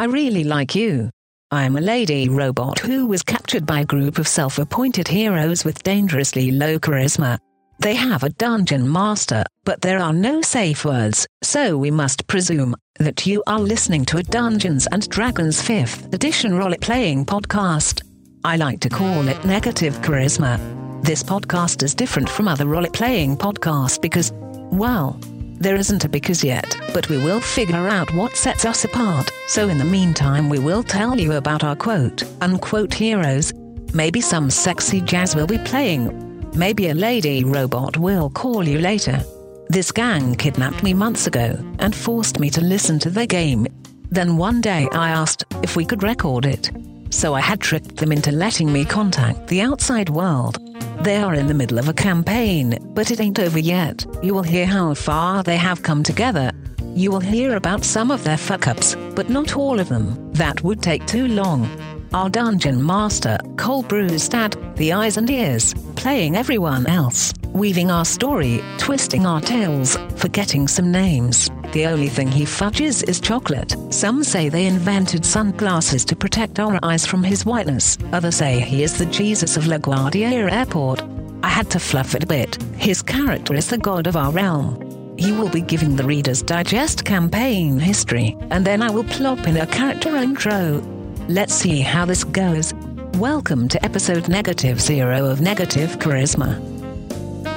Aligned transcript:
I 0.00 0.04
really 0.04 0.44
like 0.44 0.74
you. 0.74 1.10
I 1.50 1.64
am 1.64 1.76
a 1.76 1.80
lady 1.82 2.26
robot 2.26 2.78
who 2.78 3.04
was 3.04 3.22
captured 3.22 3.66
by 3.66 3.80
a 3.80 3.84
group 3.84 4.16
of 4.16 4.26
self 4.26 4.58
appointed 4.58 5.06
heroes 5.06 5.62
with 5.62 5.82
dangerously 5.82 6.52
low 6.52 6.78
charisma. 6.78 7.38
They 7.80 7.96
have 7.96 8.22
a 8.22 8.30
dungeon 8.30 8.90
master, 8.90 9.44
but 9.64 9.82
there 9.82 9.98
are 9.98 10.14
no 10.14 10.40
safe 10.40 10.86
words, 10.86 11.26
so 11.42 11.76
we 11.76 11.90
must 11.90 12.26
presume 12.28 12.74
that 12.98 13.26
you 13.26 13.42
are 13.46 13.60
listening 13.60 14.06
to 14.06 14.16
a 14.16 14.22
Dungeons 14.22 14.88
and 14.90 15.06
Dragons 15.10 15.60
5th 15.62 16.14
edition 16.14 16.54
role 16.54 16.74
playing 16.80 17.26
podcast. 17.26 18.00
I 18.42 18.56
like 18.56 18.80
to 18.80 18.88
call 18.88 19.28
it 19.28 19.44
Negative 19.44 19.92
Charisma. 20.00 20.58
This 21.04 21.22
podcast 21.22 21.82
is 21.82 21.94
different 21.94 22.30
from 22.30 22.48
other 22.48 22.64
role 22.64 22.86
playing 22.86 23.36
podcasts 23.36 24.00
because, 24.00 24.32
well, 24.72 25.20
there 25.60 25.76
isn't 25.76 26.04
a 26.04 26.08
because 26.08 26.42
yet, 26.42 26.76
but 26.94 27.08
we 27.10 27.18
will 27.18 27.40
figure 27.40 27.86
out 27.86 28.12
what 28.14 28.34
sets 28.34 28.64
us 28.64 28.84
apart. 28.84 29.30
So, 29.46 29.68
in 29.68 29.78
the 29.78 29.84
meantime, 29.84 30.48
we 30.48 30.58
will 30.58 30.82
tell 30.82 31.20
you 31.20 31.32
about 31.34 31.62
our 31.62 31.76
quote 31.76 32.24
unquote 32.40 32.94
heroes. 32.94 33.52
Maybe 33.92 34.20
some 34.20 34.50
sexy 34.50 35.00
jazz 35.02 35.36
will 35.36 35.46
be 35.46 35.58
playing. 35.58 36.50
Maybe 36.56 36.88
a 36.88 36.94
lady 36.94 37.44
robot 37.44 37.98
will 37.98 38.30
call 38.30 38.66
you 38.66 38.78
later. 38.78 39.22
This 39.68 39.92
gang 39.92 40.34
kidnapped 40.34 40.82
me 40.82 40.94
months 40.94 41.26
ago 41.26 41.56
and 41.78 41.94
forced 41.94 42.40
me 42.40 42.50
to 42.50 42.60
listen 42.60 42.98
to 43.00 43.10
their 43.10 43.26
game. 43.26 43.66
Then 44.10 44.36
one 44.36 44.60
day 44.60 44.88
I 44.92 45.10
asked 45.10 45.44
if 45.62 45.76
we 45.76 45.84
could 45.84 46.02
record 46.02 46.46
it. 46.46 46.70
So 47.10 47.34
I 47.34 47.40
had 47.40 47.60
tricked 47.60 47.96
them 47.96 48.12
into 48.12 48.32
letting 48.32 48.72
me 48.72 48.84
contact 48.84 49.48
the 49.48 49.60
outside 49.60 50.08
world. 50.08 50.58
They 51.02 51.16
are 51.16 51.34
in 51.34 51.46
the 51.46 51.54
middle 51.54 51.78
of 51.78 51.88
a 51.88 51.94
campaign, 51.94 52.76
but 52.92 53.10
it 53.10 53.20
ain't 53.20 53.38
over 53.38 53.58
yet. 53.58 54.04
You 54.22 54.34
will 54.34 54.42
hear 54.42 54.66
how 54.66 54.92
far 54.92 55.42
they 55.42 55.56
have 55.56 55.82
come 55.82 56.02
together. 56.02 56.52
You 56.94 57.10
will 57.10 57.20
hear 57.20 57.56
about 57.56 57.84
some 57.84 58.10
of 58.10 58.22
their 58.22 58.36
fuck 58.36 58.68
ups, 58.68 58.96
but 59.14 59.30
not 59.30 59.56
all 59.56 59.80
of 59.80 59.88
them. 59.88 60.30
That 60.34 60.62
would 60.62 60.82
take 60.82 61.06
too 61.06 61.26
long. 61.26 61.70
Our 62.12 62.28
dungeon 62.28 62.84
master, 62.84 63.38
Cole 63.56 63.82
Brewstad, 63.82 64.76
the 64.76 64.92
eyes 64.92 65.16
and 65.16 65.30
ears, 65.30 65.72
playing 65.96 66.36
everyone 66.36 66.86
else, 66.86 67.32
weaving 67.60 67.90
our 67.90 68.06
story, 68.06 68.64
twisting 68.78 69.26
our 69.26 69.38
tales, 69.38 69.98
forgetting 70.16 70.66
some 70.66 70.90
names. 70.90 71.50
The 71.74 71.84
only 71.84 72.08
thing 72.08 72.28
he 72.28 72.46
fudges 72.46 73.02
is 73.02 73.20
chocolate. 73.20 73.76
Some 73.90 74.24
say 74.24 74.48
they 74.48 74.64
invented 74.64 75.26
sunglasses 75.26 76.06
to 76.06 76.16
protect 76.16 76.58
our 76.58 76.78
eyes 76.82 77.04
from 77.04 77.22
his 77.22 77.44
whiteness. 77.44 77.98
Others 78.14 78.36
say 78.36 78.60
he 78.60 78.82
is 78.82 78.96
the 78.96 79.04
Jesus 79.04 79.58
of 79.58 79.64
LaGuardia 79.64 80.50
Airport. 80.50 81.02
I 81.42 81.50
had 81.50 81.68
to 81.72 81.78
fluff 81.78 82.14
it 82.14 82.24
a 82.24 82.26
bit. 82.26 82.56
His 82.78 83.02
character 83.02 83.54
is 83.54 83.68
the 83.68 83.76
god 83.76 84.06
of 84.06 84.16
our 84.16 84.32
realm. 84.32 85.14
He 85.18 85.30
will 85.30 85.50
be 85.50 85.60
giving 85.60 85.96
the 85.96 86.04
Reader's 86.04 86.40
Digest 86.40 87.04
campaign 87.04 87.78
history, 87.78 88.38
and 88.50 88.64
then 88.64 88.80
I 88.80 88.90
will 88.90 89.04
plop 89.04 89.46
in 89.46 89.58
a 89.58 89.66
character 89.66 90.16
intro. 90.16 90.82
Let's 91.28 91.52
see 91.52 91.80
how 91.80 92.06
this 92.06 92.24
goes. 92.24 92.72
Welcome 93.16 93.68
to 93.68 93.84
episode 93.84 94.30
negative 94.30 94.80
zero 94.80 95.26
of 95.26 95.42
Negative 95.42 95.98
Charisma. 95.98 96.69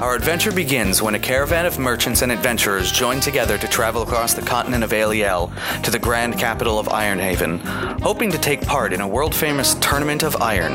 Our 0.03 0.15
adventure 0.15 0.51
begins 0.51 1.01
when 1.01 1.15
a 1.15 1.19
caravan 1.19 1.65
of 1.65 1.79
merchants 1.79 2.23
and 2.23 2.29
adventurers 2.29 2.91
join 2.91 3.21
together 3.21 3.57
to 3.57 3.67
travel 3.69 4.01
across 4.01 4.33
the 4.33 4.41
continent 4.41 4.83
of 4.83 4.91
Aliel 4.91 5.49
to 5.81 5.91
the 5.91 5.97
grand 5.97 6.37
capital 6.37 6.77
of 6.77 6.87
Ironhaven, 6.87 7.61
hoping 8.01 8.29
to 8.31 8.37
take 8.37 8.67
part 8.67 8.91
in 8.91 8.99
a 8.99 9.07
world 9.07 9.33
famous 9.33 9.75
tournament 9.75 10.21
of 10.21 10.35
iron. 10.41 10.73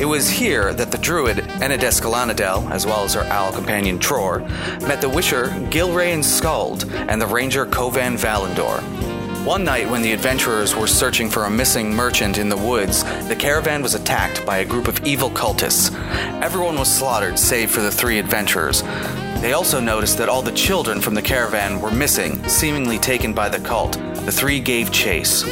It 0.00 0.04
was 0.04 0.30
here 0.30 0.72
that 0.74 0.92
the 0.92 0.98
druid 0.98 1.38
Enides 1.60 2.00
Galanadel, 2.00 2.70
as 2.70 2.86
well 2.86 3.02
as 3.02 3.14
her 3.14 3.24
owl 3.24 3.52
companion 3.52 3.98
Tror, 3.98 4.38
met 4.86 5.00
the 5.00 5.08
witcher 5.08 5.48
Gilrain 5.70 6.22
Skald 6.22 6.88
and 6.92 7.20
the 7.20 7.26
ranger 7.26 7.66
Kovan 7.66 8.16
Valendor. 8.16 9.07
One 9.48 9.64
night, 9.64 9.88
when 9.88 10.02
the 10.02 10.12
adventurers 10.12 10.76
were 10.76 10.86
searching 10.86 11.30
for 11.30 11.44
a 11.44 11.50
missing 11.50 11.90
merchant 11.90 12.36
in 12.36 12.50
the 12.50 12.56
woods, 12.58 13.02
the 13.28 13.34
caravan 13.34 13.80
was 13.80 13.94
attacked 13.94 14.44
by 14.44 14.58
a 14.58 14.64
group 14.66 14.88
of 14.88 15.06
evil 15.06 15.30
cultists. 15.30 15.90
Everyone 16.42 16.78
was 16.78 16.94
slaughtered 16.94 17.38
save 17.38 17.70
for 17.70 17.80
the 17.80 17.90
three 17.90 18.18
adventurers. 18.18 18.82
They 19.40 19.54
also 19.54 19.80
noticed 19.80 20.18
that 20.18 20.28
all 20.28 20.42
the 20.42 20.52
children 20.52 21.00
from 21.00 21.14
the 21.14 21.22
caravan 21.22 21.80
were 21.80 21.90
missing, 21.90 22.46
seemingly 22.46 22.98
taken 22.98 23.32
by 23.32 23.48
the 23.48 23.58
cult. 23.60 23.92
The 24.26 24.32
three 24.32 24.60
gave 24.60 24.92
chase. 24.92 25.44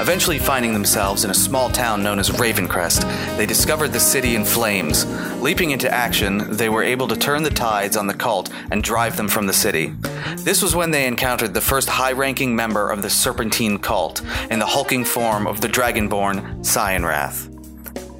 Eventually 0.00 0.38
finding 0.38 0.72
themselves 0.72 1.24
in 1.24 1.30
a 1.30 1.34
small 1.34 1.68
town 1.68 2.04
known 2.04 2.20
as 2.20 2.30
Ravencrest, 2.30 3.02
they 3.36 3.46
discovered 3.46 3.88
the 3.88 3.98
city 3.98 4.36
in 4.36 4.44
flames. 4.44 5.04
Leaping 5.42 5.72
into 5.72 5.92
action, 5.92 6.56
they 6.56 6.68
were 6.68 6.84
able 6.84 7.08
to 7.08 7.16
turn 7.16 7.42
the 7.42 7.50
tides 7.50 7.96
on 7.96 8.06
the 8.06 8.14
cult 8.14 8.48
and 8.70 8.82
drive 8.82 9.16
them 9.16 9.26
from 9.26 9.48
the 9.48 9.52
city. 9.52 9.92
This 10.36 10.62
was 10.62 10.76
when 10.76 10.92
they 10.92 11.08
encountered 11.08 11.52
the 11.52 11.60
first 11.60 11.88
high 11.88 12.12
ranking 12.12 12.54
member 12.54 12.90
of 12.90 13.02
the 13.02 13.10
Serpentine 13.10 13.76
cult, 13.78 14.22
in 14.50 14.60
the 14.60 14.66
hulking 14.66 15.04
form 15.04 15.48
of 15.48 15.60
the 15.60 15.68
Dragonborn 15.68 16.60
Cyanrath. 16.60 17.48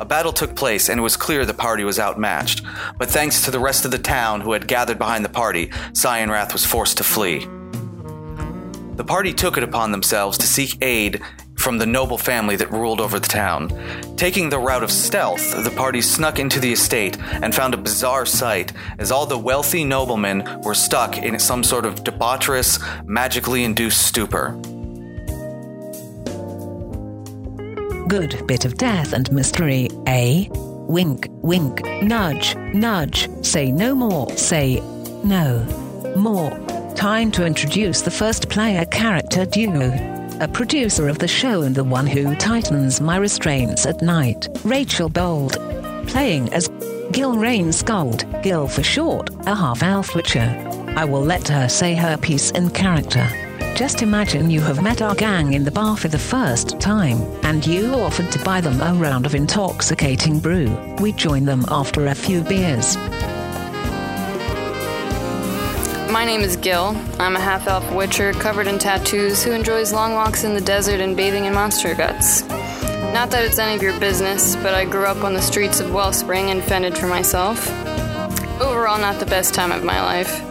A 0.01 0.05
battle 0.05 0.33
took 0.33 0.57
place 0.57 0.89
and 0.89 0.99
it 0.99 1.03
was 1.03 1.17
clear 1.17 1.47
the 1.47 1.55
party 1.55 1.85
was 1.85 2.01
outmatched, 2.01 2.63
but 2.99 3.09
thanks 3.09 3.45
to 3.45 3.53
the 3.53 3.61
rest 3.61 3.85
of 3.85 3.93
the 3.93 3.99
town 3.99 4.41
who 4.41 4.53
had 4.53 4.67
gathered 4.67 4.99
behind 4.99 5.25
the 5.25 5.29
party, 5.29 5.69
Cyanrath 5.93 6.53
was 6.53 6.67
forced 6.67 6.97
to 6.97 7.05
flee. 7.05 7.47
The 8.97 9.05
party 9.05 9.33
took 9.33 9.57
it 9.57 9.63
upon 9.63 9.93
themselves 9.93 10.37
to 10.39 10.47
seek 10.49 10.77
aid 10.83 11.23
from 11.69 11.77
the 11.77 11.85
noble 11.85 12.17
family 12.17 12.57
that 12.57 12.73
ruled 12.73 12.99
over 12.99 13.19
the 13.21 13.29
town. 13.29 13.69
Taking 14.17 14.49
the 14.49 14.59
route 14.59 14.83
of 14.83 14.91
stealth, 14.91 15.63
the 15.65 15.71
party 15.77 16.01
snuck 16.01 16.39
into 16.39 16.61
the 16.61 16.73
estate 16.73 17.19
and 17.43 17.55
found 17.55 17.75
a 17.75 17.77
bizarre 17.77 18.25
sight 18.25 18.73
as 18.99 19.13
all 19.13 19.27
the 19.27 19.37
wealthy 19.37 19.85
noblemen 19.85 20.63
were 20.63 20.73
stuck 20.73 21.19
in 21.19 21.39
some 21.39 21.63
sort 21.63 21.85
of 21.85 22.05
debaucherous, 22.05 22.83
magically 23.07 23.65
induced 23.65 24.07
stupor. 24.07 24.59
Good 28.09 28.47
bit 28.47 28.65
of 28.65 28.79
death 28.79 29.13
and 29.13 29.31
mystery, 29.31 29.91
eh? 30.07 30.47
Wink, 30.51 31.29
wink, 31.43 31.85
nudge, 32.03 32.57
nudge, 32.57 33.29
say 33.45 33.71
no 33.71 33.95
more, 33.95 34.35
say 34.39 34.81
no 35.23 35.67
more. 36.17 36.51
Time 36.95 37.31
to 37.33 37.45
introduce 37.45 38.01
the 38.01 38.11
first 38.11 38.49
player 38.49 38.87
character 38.87 39.45
duo 39.45 40.18
a 40.41 40.49
producer 40.49 41.09
of 41.09 41.19
the 41.19 41.29
show 41.29 41.63
and 41.63 41.75
the 41.75 41.85
one 41.85 42.07
who 42.07 42.35
tightens 42.37 43.01
my 43.01 43.17
restraints 43.17 43.87
at 43.87 44.03
night, 44.03 44.49
Rachel 44.65 45.09
Bold. 45.09 45.53
Playing 46.07 46.53
as 46.53 46.69
Gilrain 47.11 47.73
Skald, 47.73 48.25
Gil 48.43 48.69
for 48.69 48.83
short, 48.83 49.31
a 49.47 49.55
half 49.55 49.83
elf 49.83 50.15
witcher. 50.15 50.55
I 50.97 51.05
will 51.05 51.23
let 51.23 51.49
her 51.49 51.69
say 51.69 51.95
her 51.95 52.17
piece 52.17 52.51
in 52.53 52.71
character. 52.71 53.29
Just 53.75 54.03
imagine 54.03 54.51
you 54.51 54.61
have 54.61 54.83
met 54.83 55.03
our 55.03 55.15
gang 55.15 55.55
in 55.55 55.65
the 55.65 55.71
bar 55.71 55.97
for 55.97 56.09
the 56.09 56.19
first 56.19 56.81
time, 56.81 57.21
and 57.45 57.67
you 57.67 57.95
offered 57.95 58.31
to 58.33 58.45
buy 58.45 58.61
them 58.61 58.81
a 58.81 58.95
round 58.95 59.27
of 59.27 59.35
intoxicating 59.35 60.41
brew. 60.41 60.77
We 61.01 61.13
join 61.13 61.45
them 61.45 61.65
after 61.69 62.07
a 62.07 62.15
few 62.15 62.43
beers. 62.43 62.97
My 66.19 66.25
name 66.25 66.41
is 66.41 66.57
Gil. 66.57 66.97
I'm 67.21 67.37
a 67.37 67.41
half 67.41 67.69
elf 67.69 67.93
witcher 67.93 68.33
covered 68.33 68.67
in 68.67 68.81
tattoos 68.81 69.45
who 69.45 69.53
enjoys 69.53 69.93
long 69.93 70.15
walks 70.15 70.43
in 70.43 70.53
the 70.53 70.61
desert 70.61 70.99
and 70.99 71.17
bathing 71.17 71.45
in 71.45 71.55
monster 71.55 71.95
guts. 71.95 72.43
Not 72.43 73.31
that 73.31 73.45
it's 73.45 73.61
any 73.61 73.77
of 73.77 73.83
your 73.83 73.97
business, 74.01 74.57
but 74.57 74.75
I 74.75 74.85
grew 74.85 75.05
up 75.05 75.23
on 75.23 75.35
the 75.35 75.41
streets 75.41 75.79
of 75.79 75.95
Wellspring 75.95 76.51
and 76.51 76.61
fended 76.61 76.99
for 76.99 77.07
myself. 77.07 77.69
Overall, 78.61 78.99
not 78.99 79.21
the 79.21 79.27
best 79.27 79.55
time 79.55 79.71
of 79.71 79.85
my 79.85 80.03
life. 80.03 80.43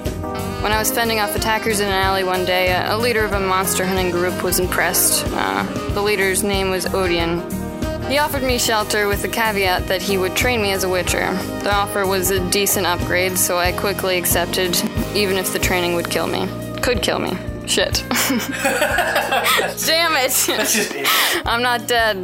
When 0.63 0.71
I 0.71 0.79
was 0.79 0.89
fending 0.89 1.19
off 1.19 1.35
attackers 1.35 1.81
in 1.81 1.87
an 1.87 1.93
alley 1.93 2.23
one 2.23 2.45
day, 2.45 2.73
a 2.87 2.97
leader 2.97 3.25
of 3.25 3.33
a 3.33 3.39
monster 3.41 3.85
hunting 3.85 4.09
group 4.09 4.43
was 4.43 4.61
impressed. 4.61 5.25
Uh, 5.31 5.63
the 5.89 6.01
leader's 6.01 6.43
name 6.43 6.69
was 6.69 6.85
Odian. 6.85 7.56
He 8.09 8.19
offered 8.19 8.43
me 8.43 8.57
shelter 8.57 9.09
with 9.09 9.21
the 9.21 9.27
caveat 9.27 9.87
that 9.87 10.01
he 10.01 10.17
would 10.17 10.33
train 10.33 10.61
me 10.61 10.71
as 10.71 10.85
a 10.85 10.89
witcher. 10.89 11.33
The 11.63 11.73
offer 11.73 12.07
was 12.07 12.31
a 12.31 12.49
decent 12.49 12.87
upgrade, 12.87 13.37
so 13.37 13.57
I 13.57 13.73
quickly 13.73 14.17
accepted, 14.17 14.77
even 15.13 15.35
if 15.35 15.51
the 15.51 15.59
training 15.59 15.93
would 15.95 16.09
kill 16.09 16.25
me. 16.25 16.47
Could 16.81 17.01
kill 17.01 17.19
me. 17.19 17.37
Shit. 17.67 18.05
Damn 19.85 20.13
it! 20.15 21.07
I'm 21.45 21.61
not 21.61 21.85
dead. 21.85 22.17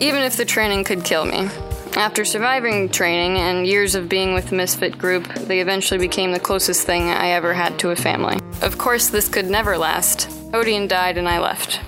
Even 0.00 0.22
if 0.22 0.38
the 0.38 0.46
training 0.46 0.84
could 0.84 1.04
kill 1.04 1.26
me. 1.26 1.50
After 1.94 2.24
surviving 2.24 2.88
training 2.88 3.36
and 3.36 3.66
years 3.66 3.94
of 3.94 4.08
being 4.08 4.32
with 4.32 4.48
the 4.48 4.56
Misfit 4.56 4.96
group, 4.96 5.28
they 5.34 5.60
eventually 5.60 5.98
became 5.98 6.32
the 6.32 6.40
closest 6.40 6.86
thing 6.86 7.10
I 7.10 7.32
ever 7.32 7.52
had 7.52 7.78
to 7.80 7.90
a 7.90 7.96
family. 7.96 8.38
Of 8.62 8.78
course, 8.78 9.10
this 9.10 9.28
could 9.28 9.50
never 9.50 9.76
last. 9.76 10.30
Odian 10.52 10.88
died 10.88 11.18
and 11.18 11.28
I 11.28 11.40
left. 11.40 11.78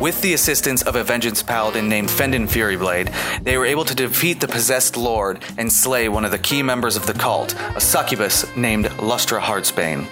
With 0.00 0.20
the 0.20 0.34
assistance 0.34 0.82
of 0.82 0.94
a 0.94 1.02
vengeance 1.02 1.42
paladin 1.42 1.88
named 1.88 2.10
Fendon 2.10 2.46
Furyblade, 2.46 3.10
they 3.42 3.56
were 3.56 3.64
able 3.64 3.86
to 3.86 3.94
defeat 3.94 4.40
the 4.40 4.46
possessed 4.46 4.94
lord 4.94 5.42
and 5.56 5.72
slay 5.72 6.10
one 6.10 6.26
of 6.26 6.30
the 6.30 6.38
key 6.38 6.62
members 6.62 6.96
of 6.96 7.06
the 7.06 7.14
cult, 7.14 7.54
a 7.74 7.80
succubus 7.80 8.44
named 8.54 8.84
Lustra 8.98 9.40
Heartsbane. 9.40 10.06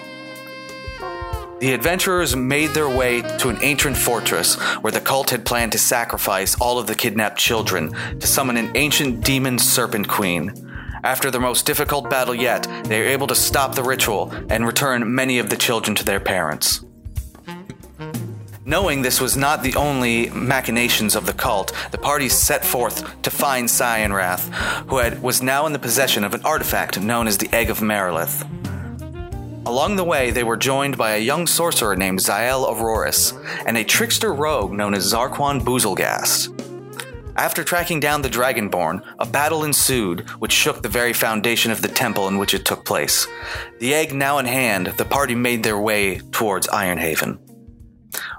The 1.61 1.75
adventurers 1.75 2.35
made 2.35 2.71
their 2.71 2.89
way 2.89 3.21
to 3.39 3.51
an 3.51 3.59
ancient 3.61 3.99
fortress 3.99 4.55
where 4.81 4.91
the 4.91 5.03
cult 5.03 5.29
had 5.29 5.45
planned 5.45 5.73
to 5.73 5.79
sacrifice 5.79 6.59
all 6.59 6.79
of 6.79 6.87
the 6.87 6.95
kidnapped 6.95 7.39
children 7.39 7.93
to 8.19 8.27
summon 8.27 8.57
an 8.57 8.75
ancient 8.75 9.23
demon 9.23 9.59
serpent 9.59 10.09
queen. 10.09 10.53
After 11.05 11.31
the 11.31 11.41
most 11.41 11.67
difficult 11.67 12.09
battle 12.09 12.35
yet, 12.35 12.67
they 12.85 13.03
are 13.03 13.09
able 13.09 13.27
to 13.27 13.35
stop 13.35 13.75
the 13.75 13.83
ritual 13.83 14.33
and 14.49 14.67
return 14.67 15.15
many 15.15 15.39
of 15.39 15.51
the 15.51 15.57
children 15.59 15.95
to 15.97 16.05
their 16.05 16.21
parents. 16.21 16.83
Knowing 18.67 19.03
this 19.03 19.21
was 19.21 19.37
not 19.37 19.63
the 19.63 19.75
only 19.75 20.31
machinations 20.31 21.15
of 21.15 21.27
the 21.27 21.35
cult, 21.35 21.71
the 21.91 21.99
party 21.99 22.31
set 22.31 22.65
forth 22.65 23.21
to 23.21 23.31
find 23.31 23.69
Cyanrath, 23.69 24.49
who 24.89 24.97
had, 24.97 25.23
was 25.23 25.43
now 25.43 25.67
in 25.67 25.75
the 25.75 25.79
possession 25.79 26.25
of 26.25 26.33
an 26.33 26.41
artifact 26.47 26.99
known 26.99 27.27
as 27.27 27.37
the 27.37 27.55
Egg 27.55 27.69
of 27.69 27.81
Marilith. 27.81 28.43
Along 29.67 29.97
the 29.97 30.05
way, 30.05 30.31
they 30.31 30.45
were 30.45 30.57
joined 30.57 30.97
by 30.97 31.11
a 31.11 31.19
young 31.19 31.47
sorcerer 31.47 31.95
named 31.95 32.21
Zael 32.21 32.67
Auroris 32.67 33.35
and 33.67 33.77
a 33.77 33.85
trickster 33.85 34.33
rogue 34.33 34.73
known 34.73 34.95
as 34.95 35.13
Zarquan 35.13 35.61
Boozlegast. 35.61 36.49
After 37.37 37.65
tracking 37.65 38.01
down 38.01 38.23
the 38.23 38.31
Dragonborn, 38.31 39.03
a 39.19 39.27
battle 39.27 39.65
ensued 39.65 40.21
which 40.41 40.53
shook 40.53 40.81
the 40.81 40.89
very 40.89 41.13
foundation 41.13 41.71
of 41.71 41.83
the 41.83 41.89
temple 41.89 42.29
in 42.29 42.39
which 42.39 42.55
it 42.55 42.65
took 42.65 42.87
place. 42.87 43.27
The 43.81 43.93
egg 43.93 44.15
now 44.15 44.39
in 44.39 44.47
hand, 44.47 44.87
the 44.97 45.05
party 45.05 45.35
made 45.35 45.65
their 45.65 45.79
way 45.79 46.21
towards 46.31 46.69
Ironhaven. 46.69 47.44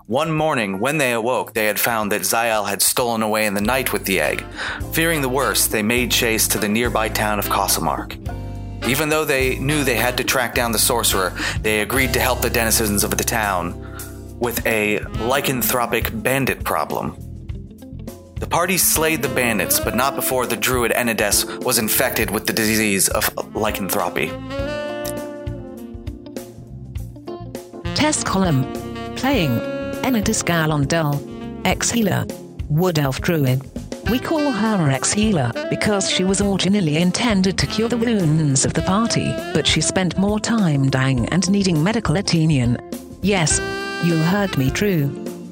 One 0.08 0.32
morning, 0.32 0.80
when 0.80 1.00
they 1.00 1.14
awoke, 1.14 1.56
they 1.56 1.66
had 1.66 1.80
found 1.80 2.12
that 2.12 2.22
Zael 2.22 2.70
had 2.70 2.84
stolen 2.84 3.24
away 3.24 3.48
in 3.48 3.56
the 3.56 3.62
night 3.62 3.92
with 3.92 4.06
the 4.06 4.22
egg. 4.22 4.46
Fearing 4.94 5.24
the 5.24 5.30
worst, 5.30 5.72
they 5.72 5.82
made 5.82 6.12
chase 6.12 6.48
to 6.50 6.60
the 6.60 6.70
nearby 6.70 7.10
town 7.10 7.40
of 7.40 7.46
Cossamark. 7.46 8.14
Even 8.88 9.10
though 9.10 9.26
they 9.26 9.58
knew 9.58 9.84
they 9.84 9.96
had 9.96 10.16
to 10.18 10.24
track 10.24 10.54
down 10.54 10.72
the 10.72 10.78
sorcerer, 10.78 11.34
they 11.62 11.82
agreed 11.82 12.14
to 12.14 12.20
help 12.20 12.44
the 12.44 12.52
denizens 12.52 13.04
of 13.04 13.18
the 13.18 13.24
town 13.24 13.74
with 14.40 14.64
a 14.68 15.00
lycanthropic 15.00 16.22
bandit 16.22 16.64
problem. 16.64 17.16
The 18.40 18.48
party 18.48 18.78
slayed 18.78 19.24
the 19.24 19.30
bandits, 19.30 19.80
but 19.80 19.96
not 19.96 20.16
before 20.16 20.46
the 20.46 20.56
druid 20.56 20.92
Enides 20.92 21.64
was 21.64 21.80
infected 21.80 22.30
with 22.30 22.46
the 22.46 22.54
disease 22.54 23.10
of 23.10 23.36
lycanthropy. 23.56 24.28
Test 27.96 28.28
column. 28.28 28.72
Playing 29.16 29.75
Enides 30.06 30.44
Galanadel, 30.44 31.20
ex 31.66 31.90
healer, 31.90 32.28
Wood 32.70 33.00
Elf 33.00 33.22
Druid. 33.22 33.60
We 34.08 34.20
call 34.20 34.52
her 34.52 34.92
ex 34.92 35.12
healer 35.12 35.52
because 35.72 36.12
she 36.12 36.24
was 36.24 36.42
originally 36.42 36.98
intended 36.98 37.58
to 37.58 37.66
cure 37.66 37.90
the 37.90 37.98
wounds 37.98 38.66
of 38.66 38.76
the 38.76 38.84
party, 38.84 39.34
but 39.52 39.66
she 39.66 39.82
spent 39.82 40.16
more 40.20 40.40
time 40.40 40.92
dying 40.92 41.28
and 41.30 41.50
needing 41.50 41.84
medical 41.84 42.18
attention. 42.18 42.78
Yes, 43.24 43.60
you 44.06 44.16
heard 44.18 44.56
me 44.60 44.70
true. 44.70 45.08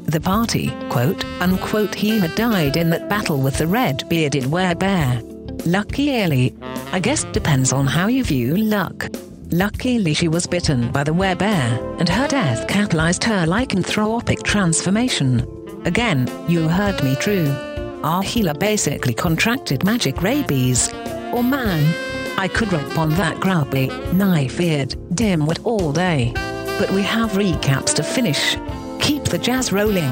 The 0.05 0.21
party, 0.21 0.71
quote, 0.89 1.25
unquote, 1.41 1.95
he 1.95 2.19
had 2.19 2.35
died 2.35 2.77
in 2.77 2.91
that 2.91 3.09
battle 3.09 3.41
with 3.41 3.57
the 3.57 3.65
red 3.65 4.07
bearded 4.07 4.43
werebear. 4.43 5.23
Luckily, 5.65 6.55
I 6.91 6.99
guess 6.99 7.23
depends 7.23 7.73
on 7.73 7.87
how 7.87 8.05
you 8.05 8.23
view 8.23 8.55
luck. 8.55 9.07
Luckily, 9.53 10.15
she 10.15 10.27
was 10.27 10.47
bitten 10.47 10.91
by 10.91 11.03
the 11.03 11.11
werebear, 11.11 11.99
and 11.99 12.09
her 12.09 12.27
death 12.27 12.65
catalyzed 12.65 13.23
her 13.25 13.45
lycanthropic 13.45 14.41
transformation. 14.41 15.45
Again, 15.85 16.27
you 16.47 16.67
heard 16.67 17.03
me 17.03 17.15
true. 17.17 17.55
Our 18.01 18.23
healer 18.23 18.55
basically 18.55 19.13
contracted 19.13 19.83
magic 19.83 20.23
rabies. 20.23 20.89
Oh 21.33 21.43
man, 21.43 21.93
I 22.35 22.47
could 22.47 22.73
rip 22.73 22.97
on 22.97 23.11
that 23.11 23.39
grubby, 23.39 23.89
knife-eared 24.11 24.95
dimwit 25.13 25.63
all 25.63 25.93
day. 25.93 26.31
But 26.79 26.89
we 26.89 27.03
have 27.03 27.33
recaps 27.33 27.93
to 27.93 28.01
finish. 28.01 28.57
Keep 28.99 29.25
the 29.25 29.37
jazz 29.37 29.71
rolling. 29.71 30.11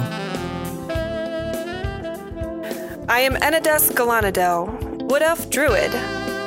I 3.09 3.21
am 3.21 3.33
Enides 3.37 3.91
Galanadel, 3.93 5.01
Wood 5.09 5.23
Elf 5.23 5.49
Druid, 5.49 5.91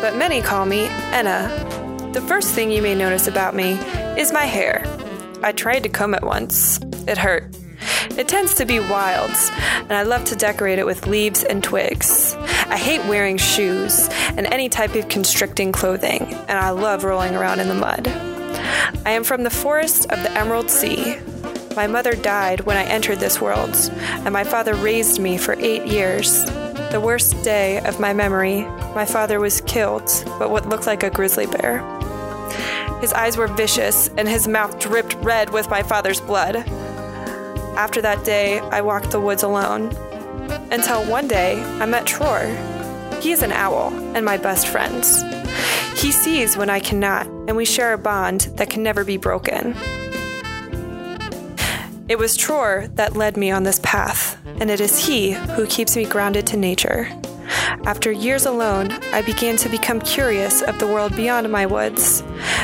but 0.01 0.15
many 0.15 0.41
call 0.41 0.65
me 0.65 0.87
Enna. 1.11 1.74
The 2.15 2.23
first 2.29 2.55
thing 2.55 2.71
you 2.71 2.81
may 2.81 2.95
notice 2.95 3.27
about 3.27 3.57
me 3.57 3.73
is 4.17 4.33
my 4.33 4.45
hair. 4.45 4.85
I 5.43 5.51
tried 5.51 5.83
to 5.83 5.89
comb 5.89 6.15
it 6.15 6.23
once. 6.23 6.79
It 7.09 7.19
hurt. 7.19 7.57
It 8.17 8.29
tends 8.29 8.55
to 8.55 8.65
be 8.65 8.79
wild, 8.79 9.33
and 9.81 9.93
I 9.93 10.05
love 10.05 10.25
to 10.27 10.37
decorate 10.37 10.79
it 10.79 10.87
with 10.87 11.09
leaves 11.09 11.43
and 11.43 11.63
twigs. 11.63 12.37
I 12.69 12.77
hate 12.77 13.05
wearing 13.07 13.37
shoes 13.37 14.09
and 14.37 14.47
any 14.47 14.69
type 14.69 14.95
of 14.95 15.09
constricting 15.09 15.73
clothing, 15.73 16.23
and 16.23 16.53
I 16.53 16.71
love 16.71 17.03
rolling 17.03 17.35
around 17.35 17.59
in 17.59 17.67
the 17.67 17.75
mud. 17.75 18.07
I 19.05 19.11
am 19.11 19.25
from 19.25 19.43
the 19.43 19.51
forest 19.51 20.05
of 20.13 20.23
the 20.23 20.31
Emerald 20.39 20.71
Sea. 20.71 21.19
My 21.75 21.89
mother 21.89 22.15
died 22.15 22.61
when 22.61 22.77
I 22.77 22.85
entered 22.85 23.19
this 23.19 23.41
world, 23.41 23.75
and 23.93 24.33
my 24.33 24.45
father 24.45 24.77
raised 24.77 25.21
me 25.21 25.37
for 25.37 25.55
eight 25.59 25.85
years. 25.89 26.45
The 26.93 27.03
worst 27.03 27.43
day 27.43 27.81
of 27.81 27.99
my 27.99 28.13
memory, 28.13 28.63
my 28.95 29.05
father 29.05 29.41
was 29.41 29.61
killed 29.63 30.09
by 30.39 30.47
what 30.47 30.69
looked 30.69 30.87
like 30.87 31.03
a 31.03 31.11
grizzly 31.11 31.47
bear. 31.47 31.83
His 33.05 33.13
eyes 33.13 33.37
were 33.37 33.49
vicious, 33.49 34.09
and 34.17 34.27
his 34.27 34.49
mouth 34.49 34.79
dripped 34.79 35.13
red 35.17 35.51
with 35.51 35.69
my 35.69 35.83
father's 35.83 36.23
blood. 36.23 36.57
After 37.77 38.01
that 38.01 38.25
day, 38.25 38.61
I 38.61 38.81
walked 38.81 39.11
the 39.11 39.21
woods 39.21 39.43
alone. 39.43 39.95
Until 40.73 41.05
one 41.05 41.29
day, 41.29 41.63
I 41.63 41.85
met 41.85 42.07
Tror. 42.07 42.47
He 43.21 43.31
is 43.31 43.43
an 43.43 43.53
owl 43.53 43.93
and 44.17 44.25
my 44.25 44.39
best 44.39 44.69
friend. 44.69 45.05
He 45.99 46.13
sees 46.13 46.57
when 46.57 46.71
I 46.71 46.81
cannot, 46.81 47.27
and 47.27 47.59
we 47.59 47.67
share 47.67 47.93
a 47.93 47.99
bond 47.99 48.49
that 48.57 48.71
can 48.71 48.83
never 48.83 49.05
be 49.05 49.19
broken. 49.19 49.75
It 52.09 52.17
was 52.19 52.39
Tror 52.39 52.89
that 52.95 53.19
led 53.19 53.37
me 53.37 53.51
on 53.51 53.65
this 53.65 53.81
path, 53.81 54.39
and 54.47 54.71
it 54.71 54.81
is 54.81 55.05
he 55.05 55.33
who 55.33 55.67
keeps 55.67 55.95
me 55.95 56.07
grounded 56.07 56.47
to 56.47 56.57
nature. 56.57 57.11
After 57.85 58.11
years 58.11 58.47
alone, 58.47 58.93
I 59.13 59.23
began 59.23 59.57
to 59.59 59.69
become 59.69 60.01
curious 60.01 60.63
of 60.63 60.79
the 60.79 60.87
world 60.87 61.15
beyond 61.17 61.51
my 61.51 61.67
woods 61.67 62.23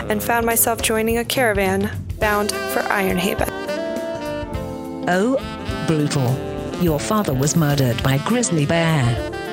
and 0.09 0.23
found 0.23 0.47
myself 0.47 0.83
joining 0.83 1.19
a 1.19 1.25
caravan 1.25 1.91
bound 2.19 2.53
for 2.53 2.81
Ironhaven. 2.81 3.49
Oh, 5.09 5.37
brutal. 5.87 6.37
Your 6.83 6.99
father 6.99 7.35
was 7.35 7.57
murdered 7.57 8.03
by 8.03 8.19
grizzly 8.19 8.67
bear. 8.67 9.05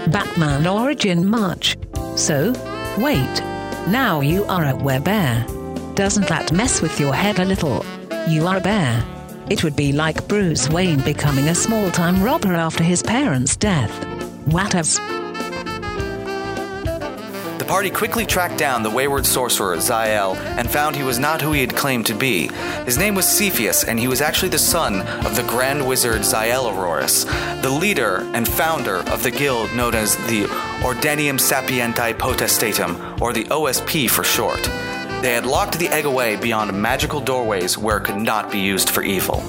Batman 0.09 0.65
origin 0.67 1.27
March. 1.27 1.77
So, 2.15 2.53
wait. 2.97 3.43
Now 3.87 4.21
you 4.21 4.43
are 4.45 4.65
a 4.65 4.73
werebear. 4.73 5.95
Doesn't 5.95 6.27
that 6.27 6.51
mess 6.51 6.81
with 6.81 6.99
your 6.99 7.13
head 7.13 7.39
a 7.39 7.45
little? 7.45 7.85
You 8.27 8.47
are 8.47 8.57
a 8.57 8.61
bear. 8.61 9.03
It 9.49 9.63
would 9.63 9.75
be 9.75 9.93
like 9.93 10.27
Bruce 10.27 10.69
Wayne 10.69 11.01
becoming 11.01 11.47
a 11.47 11.55
small 11.55 11.89
time 11.91 12.21
robber 12.21 12.53
after 12.53 12.83
his 12.83 13.01
parents' 13.01 13.55
death. 13.55 13.91
What 14.45 14.75
else? 14.75 14.99
The 17.67 17.73
party 17.73 17.89
quickly 17.89 18.25
tracked 18.25 18.57
down 18.57 18.81
the 18.81 18.89
wayward 18.89 19.25
sorcerer, 19.25 19.75
Zael, 19.75 20.37
and 20.37 20.71
found 20.71 20.95
he 20.95 21.03
was 21.03 21.19
not 21.19 21.41
who 21.41 21.51
he 21.51 21.59
had 21.59 21.75
claimed 21.75 22.05
to 22.05 22.15
be. 22.15 22.47
His 22.85 22.97
name 22.97 23.13
was 23.13 23.27
Cepheus, 23.27 23.83
and 23.83 23.99
he 23.99 24.07
was 24.07 24.21
actually 24.21 24.47
the 24.47 24.57
son 24.57 25.01
of 25.25 25.35
the 25.35 25.43
Grand 25.43 25.85
Wizard 25.85 26.21
Zael 26.21 26.71
Auroris, 26.71 27.25
the 27.61 27.69
leader 27.69 28.19
and 28.33 28.47
founder 28.47 28.99
of 29.11 29.21
the 29.21 29.31
guild 29.31 29.75
known 29.75 29.95
as 29.95 30.15
the 30.27 30.45
Ordenium 30.81 31.37
Sapienti 31.37 32.13
Potestatum, 32.13 33.19
or 33.19 33.33
the 33.33 33.43
OSP 33.43 34.09
for 34.09 34.23
short. 34.23 34.63
They 35.21 35.33
had 35.33 35.45
locked 35.45 35.77
the 35.77 35.89
egg 35.89 36.05
away 36.05 36.37
beyond 36.37 36.81
magical 36.81 37.19
doorways 37.19 37.77
where 37.77 37.97
it 37.97 38.05
could 38.05 38.15
not 38.15 38.49
be 38.49 38.59
used 38.59 38.89
for 38.89 39.03
evil. 39.03 39.43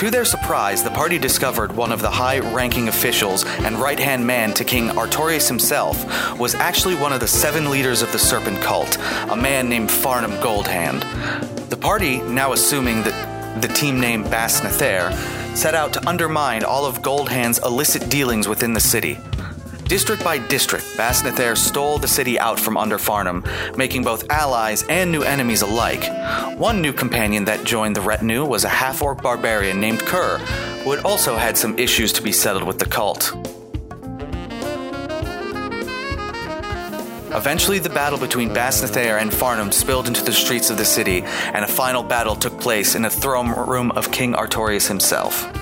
To 0.00 0.10
their 0.10 0.24
surprise, 0.24 0.82
the 0.82 0.90
party 0.90 1.18
discovered 1.18 1.72
one 1.72 1.92
of 1.92 2.00
the 2.00 2.08
high 2.08 2.38
ranking 2.38 2.88
officials 2.88 3.44
and 3.44 3.76
right 3.76 3.98
hand 3.98 4.26
man 4.26 4.54
to 4.54 4.64
King 4.64 4.88
Artorius 4.88 5.46
himself 5.46 6.38
was 6.38 6.54
actually 6.54 6.94
one 6.94 7.12
of 7.12 7.20
the 7.20 7.28
seven 7.28 7.68
leaders 7.68 8.00
of 8.00 8.10
the 8.10 8.18
Serpent 8.18 8.62
Cult, 8.62 8.96
a 9.28 9.36
man 9.36 9.68
named 9.68 9.90
Farnum 9.90 10.40
Goldhand. 10.40 11.02
The 11.68 11.76
party, 11.76 12.22
now 12.22 12.54
assuming 12.54 13.02
that 13.02 13.60
the 13.60 13.68
team 13.68 14.00
name 14.00 14.24
Basnathair, 14.24 15.12
set 15.54 15.74
out 15.74 15.92
to 15.92 16.08
undermine 16.08 16.64
all 16.64 16.86
of 16.86 17.02
Goldhand's 17.02 17.58
illicit 17.58 18.08
dealings 18.08 18.48
within 18.48 18.72
the 18.72 18.80
city. 18.80 19.18
District 19.90 20.22
by 20.22 20.38
district, 20.38 20.84
Basnathair 20.96 21.56
stole 21.56 21.98
the 21.98 22.06
city 22.06 22.38
out 22.38 22.60
from 22.60 22.76
under 22.76 22.96
Farnham, 22.96 23.42
making 23.76 24.04
both 24.04 24.30
allies 24.30 24.84
and 24.84 25.10
new 25.10 25.24
enemies 25.24 25.62
alike. 25.62 26.04
One 26.56 26.80
new 26.80 26.92
companion 26.92 27.44
that 27.46 27.64
joined 27.64 27.96
the 27.96 28.00
retinue 28.00 28.44
was 28.44 28.62
a 28.62 28.68
half 28.68 29.02
orc 29.02 29.20
barbarian 29.20 29.80
named 29.80 29.98
Kerr, 29.98 30.38
who 30.84 30.92
had 30.92 31.04
also 31.04 31.34
had 31.36 31.56
some 31.56 31.76
issues 31.76 32.12
to 32.12 32.22
be 32.22 32.30
settled 32.30 32.62
with 32.62 32.78
the 32.78 32.84
cult. 32.84 33.32
Eventually, 37.34 37.80
the 37.80 37.90
battle 37.90 38.18
between 38.20 38.50
Basnathair 38.50 39.20
and 39.20 39.34
Farnham 39.34 39.72
spilled 39.72 40.06
into 40.06 40.22
the 40.22 40.32
streets 40.32 40.70
of 40.70 40.78
the 40.78 40.84
city, 40.84 41.22
and 41.22 41.64
a 41.64 41.68
final 41.68 42.04
battle 42.04 42.36
took 42.36 42.60
place 42.60 42.94
in 42.94 43.02
the 43.02 43.10
throne 43.10 43.50
room 43.50 43.90
of 43.90 44.12
King 44.12 44.34
Artorius 44.34 44.86
himself. 44.86 45.52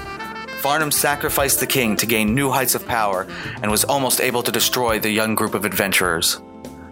Farnham 0.59 0.91
sacrificed 0.91 1.61
the 1.61 1.67
king 1.67 1.97
to 1.97 2.07
gain 2.07 2.35
new 2.35 2.51
heights 2.51 2.75
of 2.75 2.87
power 2.87 3.29
and 3.63 3.71
was 3.71 3.85
almost 3.85 4.21
able 4.21 4.43
to 4.43 4.51
destroy 4.51 4.99
the 4.99 5.11
young 5.11 5.37
group 5.37 5.55
of 5.55 5.65
adventurers. 5.65 6.41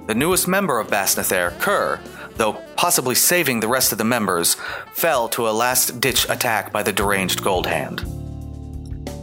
The 0.07 0.15
newest 0.15 0.47
member 0.47 0.79
of 0.79 0.87
Basnathair, 0.87 1.59
Kerr, 1.59 2.01
though 2.37 2.63
possibly 2.77 3.17
saving 3.17 3.59
the 3.59 3.69
rest 3.69 3.91
of 3.91 3.99
the 3.99 4.05
members, 4.05 4.55
fell 4.95 5.29
to 5.31 5.49
a 5.49 5.51
last 5.51 6.01
ditch 6.01 6.29
attack 6.29 6.71
by 6.71 6.85
the 6.85 6.93
deranged 6.93 7.43
Gold 7.43 7.67
Hand. 7.67 8.16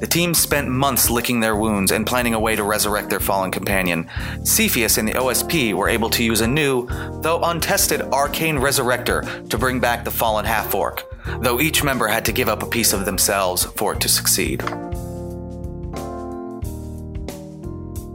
The 0.04 0.10
team 0.10 0.34
spent 0.34 0.68
months 0.68 1.10
licking 1.10 1.40
their 1.40 1.56
wounds 1.56 1.94
and 1.94 2.06
planning 2.06 2.34
a 2.34 2.40
way 2.40 2.58
to 2.58 2.64
resurrect 2.64 3.10
their 3.10 3.22
fallen 3.22 3.52
companion. 3.52 4.10
Cepheus 4.44 4.98
and 4.98 5.08
the 5.08 5.14
OSP 5.14 5.74
were 5.74 5.88
able 5.88 6.10
to 6.10 6.26
use 6.26 6.42
a 6.42 6.46
new, 6.46 6.88
though 7.22 7.42
untested, 7.42 8.02
arcane 8.12 8.58
resurrector 8.58 9.48
to 9.48 9.58
bring 9.58 9.80
back 9.80 10.04
the 10.04 10.12
fallen 10.12 10.44
half 10.44 10.76
orc, 10.76 11.06
though 11.40 11.62
each 11.62 11.86
member 11.86 12.06
had 12.06 12.26
to 12.26 12.34
give 12.34 12.50
up 12.50 12.64
a 12.64 12.66
piece 12.66 12.92
of 12.92 13.06
themselves 13.06 13.64
for 13.64 13.94
it 13.94 14.02
to 14.02 14.10
succeed. 14.10 14.60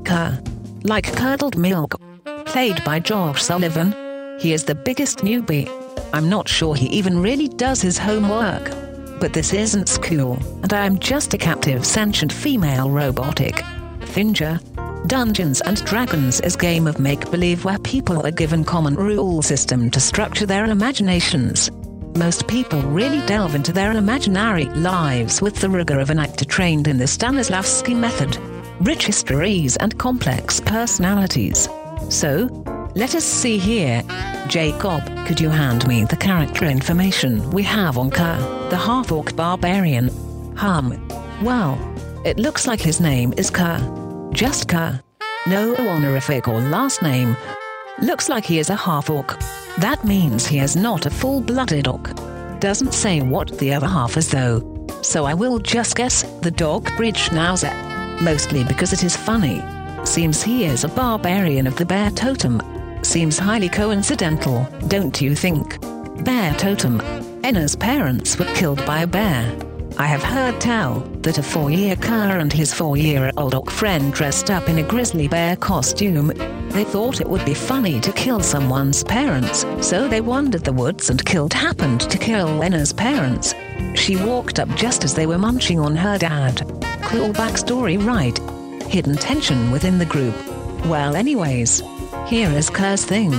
Kerr. 0.04 0.38
Like 0.82 1.10
curdled 1.16 1.56
milk. 1.56 1.98
Played 2.44 2.84
by 2.84 3.00
Josh 3.00 3.42
Sullivan. 3.42 3.94
He 4.38 4.52
is 4.52 4.64
the 4.64 4.74
biggest 4.74 5.20
newbie. 5.20 5.70
I'm 6.12 6.28
not 6.28 6.50
sure 6.50 6.74
he 6.74 6.88
even 6.88 7.22
really 7.22 7.48
does 7.48 7.80
his 7.80 7.96
homework. 7.96 8.87
But 9.20 9.32
this 9.32 9.52
isn't 9.52 9.88
school, 9.88 10.38
and 10.62 10.72
I 10.72 10.86
am 10.86 10.98
just 10.98 11.34
a 11.34 11.38
captive 11.38 11.84
sentient 11.84 12.32
female 12.32 12.90
robotic. 12.90 13.56
Thinger. 14.14 14.60
Dungeons 15.06 15.60
and 15.62 15.84
Dragons 15.84 16.40
is 16.40 16.56
game 16.56 16.86
of 16.86 16.98
make-believe 16.98 17.64
where 17.64 17.78
people 17.78 18.26
are 18.26 18.30
given 18.30 18.64
common 18.64 18.94
rule 18.94 19.42
system 19.42 19.90
to 19.90 20.00
structure 20.00 20.46
their 20.46 20.66
imaginations. 20.66 21.70
Most 22.16 22.46
people 22.48 22.82
really 22.82 23.24
delve 23.26 23.54
into 23.54 23.72
their 23.72 23.92
imaginary 23.92 24.66
lives 24.66 25.40
with 25.40 25.56
the 25.56 25.70
rigor 25.70 25.98
of 26.00 26.10
an 26.10 26.18
actor 26.18 26.44
trained 26.44 26.88
in 26.88 26.98
the 26.98 27.04
Stanislavski 27.04 27.96
method 27.96 28.38
rich 28.80 29.06
histories 29.06 29.76
and 29.76 29.98
complex 29.98 30.60
personalities. 30.60 31.68
So, 32.08 32.48
let 32.98 33.14
us 33.14 33.24
see 33.24 33.58
here. 33.58 34.02
Jacob, 34.48 35.02
could 35.24 35.40
you 35.40 35.50
hand 35.50 35.86
me 35.86 36.04
the 36.04 36.16
character 36.16 36.64
information 36.64 37.48
we 37.52 37.62
have 37.62 37.96
on 37.96 38.10
Kerr, 38.10 38.38
the 38.70 38.76
half 38.76 39.12
orc 39.12 39.36
barbarian? 39.36 40.08
Hum. 40.56 40.98
Well, 41.40 41.78
it 42.24 42.38
looks 42.38 42.66
like 42.66 42.80
his 42.80 43.00
name 43.00 43.32
is 43.36 43.50
Kerr. 43.50 43.78
Just 44.32 44.68
Kerr. 44.68 45.00
No 45.46 45.76
honorific 45.76 46.48
or 46.48 46.60
last 46.60 47.00
name. 47.00 47.36
Looks 48.02 48.28
like 48.28 48.44
he 48.44 48.58
is 48.58 48.68
a 48.68 48.74
half 48.74 49.08
orc. 49.10 49.38
That 49.78 50.04
means 50.04 50.44
he 50.44 50.58
is 50.58 50.74
not 50.74 51.06
a 51.06 51.10
full 51.10 51.40
blooded 51.40 51.86
orc. 51.86 52.10
Doesn't 52.58 52.94
say 52.94 53.20
what 53.20 53.56
the 53.58 53.74
other 53.74 53.86
half 53.86 54.16
is 54.16 54.28
though. 54.28 54.88
So 55.02 55.24
I 55.24 55.34
will 55.34 55.60
just 55.60 55.94
guess 55.94 56.24
the 56.40 56.50
dog 56.50 56.84
bridge 56.96 57.28
Schnauzer 57.28 57.72
mostly 58.20 58.64
because 58.64 58.92
it 58.92 59.04
is 59.04 59.16
funny. 59.16 59.62
Seems 60.04 60.42
he 60.42 60.64
is 60.64 60.82
a 60.82 60.88
barbarian 60.88 61.68
of 61.68 61.76
the 61.76 61.86
bear 61.86 62.10
totem. 62.10 62.60
Seems 63.02 63.38
highly 63.38 63.68
coincidental, 63.68 64.66
don't 64.88 65.20
you 65.20 65.34
think? 65.34 65.80
Bear 66.24 66.54
totem. 66.54 67.00
Enna's 67.42 67.76
parents 67.76 68.38
were 68.38 68.52
killed 68.54 68.84
by 68.84 69.02
a 69.02 69.06
bear. 69.06 69.56
I 69.96 70.06
have 70.06 70.22
heard 70.22 70.60
tell 70.60 71.00
that 71.22 71.38
a 71.38 71.42
four 71.42 71.70
year 71.70 71.96
car 71.96 72.38
and 72.38 72.52
his 72.52 72.72
four-year-old 72.72 73.54
orc 73.54 73.70
friend 73.70 74.12
dressed 74.12 74.50
up 74.50 74.68
in 74.68 74.78
a 74.78 74.82
grizzly 74.82 75.28
bear 75.28 75.56
costume. 75.56 76.28
They 76.70 76.84
thought 76.84 77.20
it 77.20 77.28
would 77.28 77.44
be 77.44 77.54
funny 77.54 78.00
to 78.00 78.12
kill 78.12 78.40
someone's 78.40 79.02
parents, 79.02 79.64
so 79.80 80.06
they 80.06 80.20
wandered 80.20 80.64
the 80.64 80.72
woods 80.72 81.10
and 81.10 81.24
killed 81.24 81.52
happened 81.52 82.02
to 82.02 82.18
kill 82.18 82.62
Enna's 82.62 82.92
parents. 82.92 83.54
She 83.94 84.16
walked 84.16 84.58
up 84.58 84.68
just 84.76 85.04
as 85.04 85.14
they 85.14 85.26
were 85.26 85.38
munching 85.38 85.80
on 85.80 85.96
her 85.96 86.18
dad 86.18 86.66
cool 87.08 87.32
backstory, 87.32 87.96
right? 88.04 88.38
Hidden 88.86 89.16
tension 89.16 89.70
within 89.70 89.96
the 89.98 90.04
group. 90.04 90.34
Well, 90.84 91.16
anyways, 91.16 91.82
here 92.28 92.50
is 92.50 92.68
Kerr's 92.68 93.06
thing. 93.06 93.32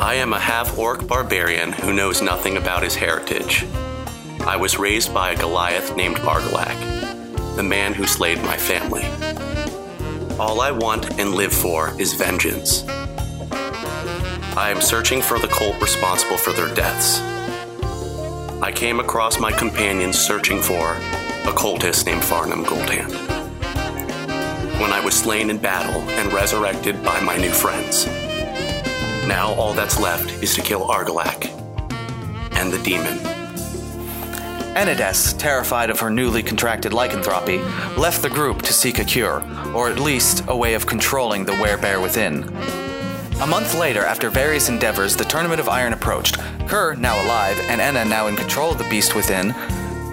I 0.00 0.14
am 0.14 0.32
a 0.32 0.38
half 0.38 0.78
orc 0.78 1.06
barbarian 1.06 1.72
who 1.72 1.92
knows 1.92 2.22
nothing 2.22 2.56
about 2.56 2.82
his 2.82 2.94
heritage. 2.94 3.66
I 4.40 4.56
was 4.56 4.78
raised 4.78 5.12
by 5.12 5.32
a 5.32 5.36
Goliath 5.36 5.94
named 5.94 6.16
Argalak, 6.16 7.56
the 7.56 7.62
man 7.62 7.92
who 7.92 8.06
slayed 8.06 8.38
my 8.38 8.56
family. 8.56 9.04
All 10.38 10.62
I 10.62 10.70
want 10.70 11.20
and 11.20 11.34
live 11.34 11.52
for 11.52 11.92
is 12.00 12.14
vengeance. 12.14 12.82
I 14.56 14.70
am 14.70 14.80
searching 14.80 15.20
for 15.20 15.38
the 15.38 15.48
cult 15.48 15.80
responsible 15.82 16.38
for 16.38 16.54
their 16.54 16.74
deaths. 16.74 17.20
I 18.62 18.72
came 18.74 19.00
across 19.00 19.38
my 19.38 19.52
companions 19.52 20.18
searching 20.18 20.62
for 20.62 20.94
a 20.94 21.52
cultist 21.54 22.06
named 22.06 22.22
Farnum 22.24 22.64
Goldhand. 22.64 23.31
When 24.82 24.92
I 24.92 24.98
was 24.98 25.14
slain 25.14 25.48
in 25.48 25.58
battle 25.58 26.02
and 26.18 26.32
resurrected 26.32 27.04
by 27.04 27.20
my 27.20 27.36
new 27.36 27.52
friends. 27.52 28.04
Now 29.28 29.54
all 29.54 29.74
that's 29.74 30.00
left 30.00 30.42
is 30.42 30.56
to 30.56 30.60
kill 30.60 30.88
Argalak 30.88 31.46
and 32.56 32.72
the 32.72 32.82
demon. 32.82 33.16
Enides, 34.74 35.38
terrified 35.38 35.88
of 35.88 36.00
her 36.00 36.10
newly 36.10 36.42
contracted 36.42 36.92
lycanthropy, 36.92 37.58
left 37.96 38.22
the 38.22 38.28
group 38.28 38.62
to 38.62 38.72
seek 38.72 38.98
a 38.98 39.04
cure, 39.04 39.44
or 39.72 39.88
at 39.88 40.00
least 40.00 40.42
a 40.48 40.56
way 40.56 40.74
of 40.74 40.84
controlling 40.84 41.44
the 41.44 41.52
werebear 41.52 42.02
within. 42.02 42.42
A 43.40 43.46
month 43.46 43.76
later, 43.78 44.04
after 44.04 44.30
various 44.30 44.68
endeavors, 44.68 45.14
the 45.14 45.24
Tournament 45.24 45.60
of 45.60 45.68
Iron 45.68 45.92
approached. 45.92 46.38
Kerr, 46.66 46.96
now 46.96 47.24
alive, 47.24 47.60
and 47.68 47.80
Enna 47.80 48.04
now 48.04 48.26
in 48.26 48.34
control 48.34 48.72
of 48.72 48.78
the 48.78 48.90
beast 48.90 49.14
within, 49.14 49.54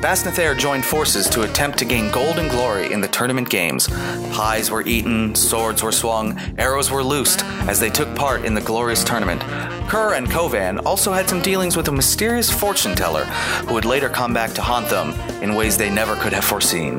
Basnathair 0.02 0.58
joined 0.58 0.86
forces 0.86 1.28
to 1.28 1.42
attempt 1.42 1.78
to 1.80 1.84
gain 1.84 2.10
golden 2.10 2.48
glory 2.48 2.94
in 2.94 3.02
the 3.02 3.08
tournament 3.10 3.50
games. 3.50 3.90
Pies 4.32 4.72
were 4.72 4.82
eaten, 4.84 5.36
swords 5.36 5.84
were 5.84 5.92
swung, 5.92 6.40
arrows 6.58 6.90
were 6.90 7.04
loosed 7.04 7.44
as 7.68 7.82
they 7.82 7.90
took 7.90 8.16
part 8.16 8.46
in 8.46 8.54
the 8.54 8.62
glorious 8.62 9.04
tournament. 9.04 9.42
Kerr 9.90 10.14
and 10.14 10.30
Kovan 10.30 10.80
also 10.86 11.12
had 11.12 11.28
some 11.28 11.42
dealings 11.42 11.76
with 11.76 11.90
a 11.90 11.92
mysterious 11.92 12.50
fortune 12.50 12.96
teller 12.96 13.26
who 13.66 13.74
would 13.74 13.84
later 13.84 14.08
come 14.08 14.34
back 14.34 14.54
to 14.54 14.62
haunt 14.62 14.88
them 14.88 15.12
in 15.44 15.54
ways 15.54 15.78
they 15.78 15.90
never 15.90 16.16
could 16.16 16.32
have 16.32 16.46
foreseen. 16.46 16.98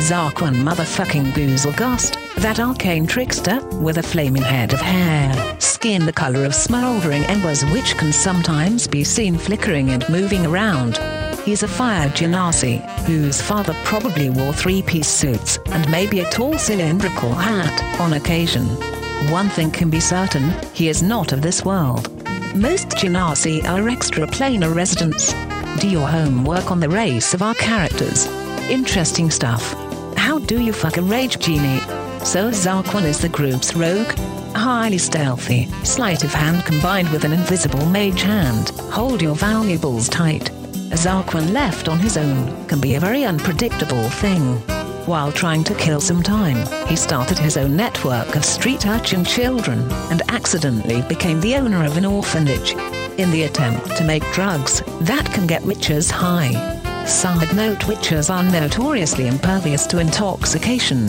Zarquan 0.00 0.54
motherfucking 0.54 1.32
Boozlegast, 1.32 2.16
that 2.36 2.60
arcane 2.60 3.06
trickster 3.06 3.60
with 3.80 3.98
a 3.98 4.02
flaming 4.02 4.42
head 4.42 4.72
of 4.72 4.80
hair, 4.80 5.60
skin 5.60 6.06
the 6.06 6.12
color 6.12 6.46
of 6.46 6.54
smoldering 6.54 7.24
embers 7.24 7.62
which 7.66 7.94
can 7.98 8.10
sometimes 8.10 8.86
be 8.88 9.04
seen 9.04 9.36
flickering 9.36 9.90
and 9.90 10.08
moving 10.08 10.46
around. 10.46 10.98
He's 11.46 11.62
a 11.62 11.68
fire 11.68 12.08
genasi, 12.08 12.80
whose 13.06 13.40
father 13.40 13.72
probably 13.84 14.30
wore 14.30 14.52
three-piece 14.52 15.06
suits 15.06 15.60
and 15.66 15.88
maybe 15.92 16.18
a 16.18 16.28
tall 16.28 16.58
cylindrical 16.58 17.32
hat 17.32 18.00
on 18.00 18.14
occasion. 18.14 18.66
One 19.30 19.48
thing 19.50 19.70
can 19.70 19.88
be 19.88 20.00
certain, 20.00 20.52
he 20.74 20.88
is 20.88 21.04
not 21.04 21.30
of 21.30 21.42
this 21.42 21.64
world. 21.64 22.10
Most 22.56 22.88
genasi 22.88 23.62
are 23.62 23.82
extraplanar 23.82 24.74
residents. 24.74 25.32
Do 25.80 25.88
your 25.88 26.08
homework 26.08 26.72
on 26.72 26.80
the 26.80 26.88
race 26.88 27.32
of 27.32 27.42
our 27.42 27.54
characters. 27.54 28.26
Interesting 28.68 29.30
stuff. 29.30 29.72
How 30.16 30.40
do 30.40 30.60
you 30.60 30.72
fuck 30.72 30.96
a 30.96 31.02
rage 31.02 31.38
genie? 31.38 31.78
So 32.24 32.50
Zarquan 32.50 33.04
is 33.04 33.20
the 33.20 33.28
group's 33.28 33.72
rogue. 33.76 34.12
Highly 34.56 34.98
stealthy, 34.98 35.66
sleight 35.84 36.24
of 36.24 36.34
hand 36.34 36.64
combined 36.64 37.10
with 37.10 37.22
an 37.22 37.32
invisible 37.32 37.86
mage 37.86 38.22
hand. 38.22 38.70
Hold 38.90 39.22
your 39.22 39.36
valuables 39.36 40.08
tight. 40.08 40.50
A 40.92 40.98
Zarquan 40.98 41.52
left 41.52 41.88
on 41.88 41.98
his 41.98 42.16
own 42.16 42.66
can 42.68 42.80
be 42.80 42.94
a 42.94 43.00
very 43.00 43.24
unpredictable 43.24 44.08
thing. 44.08 44.58
While 45.06 45.32
trying 45.32 45.64
to 45.64 45.74
kill 45.74 46.00
some 46.00 46.22
time, 46.22 46.64
he 46.86 46.94
started 46.94 47.38
his 47.38 47.56
own 47.56 47.76
network 47.76 48.36
of 48.36 48.44
street 48.44 48.86
urchin 48.86 49.24
children 49.24 49.80
and 50.10 50.22
accidentally 50.28 51.02
became 51.02 51.40
the 51.40 51.56
owner 51.56 51.84
of 51.84 51.96
an 51.96 52.04
orphanage 52.04 52.74
in 53.18 53.32
the 53.32 53.44
attempt 53.44 53.96
to 53.96 54.04
make 54.04 54.22
drugs 54.32 54.80
that 55.00 55.26
can 55.32 55.46
get 55.46 55.62
witches 55.64 56.08
high. 56.08 56.52
Side 57.04 57.54
note 57.56 57.88
witches 57.88 58.30
are 58.30 58.44
notoriously 58.44 59.26
impervious 59.26 59.86
to 59.88 59.98
intoxication. 59.98 61.08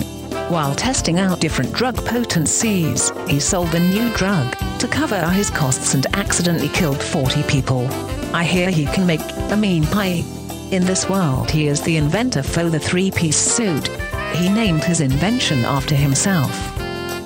While 0.50 0.74
testing 0.74 1.20
out 1.20 1.40
different 1.40 1.74
drug 1.74 1.98
potencies, 2.04 3.12
he 3.28 3.40
sold 3.40 3.76
a 3.76 3.80
new 3.80 4.12
drug 4.16 4.56
to 4.80 4.88
cover 4.88 5.30
his 5.30 5.52
costs 5.52 5.94
and 5.94 6.08
accidentally 6.16 6.70
killed 6.70 7.02
40 7.02 7.44
people. 7.44 7.88
I 8.34 8.44
hear 8.44 8.70
he 8.70 8.86
can 8.86 9.06
make 9.06 9.22
a 9.52 9.58
mean 9.58 9.86
pie. 9.86 10.24
In 10.72 10.86
this 10.86 11.10
world, 11.10 11.50
he 11.50 11.68
is 11.68 11.82
the 11.82 11.98
inventor 11.98 12.44
for 12.44 12.70
the 12.70 12.80
three 12.80 13.12
piece 13.12 13.38
suit. 13.38 13.88
He 14.34 14.50
named 14.50 14.84
his 14.84 15.02
invention 15.02 15.66
after 15.66 15.96
himself. 15.96 16.52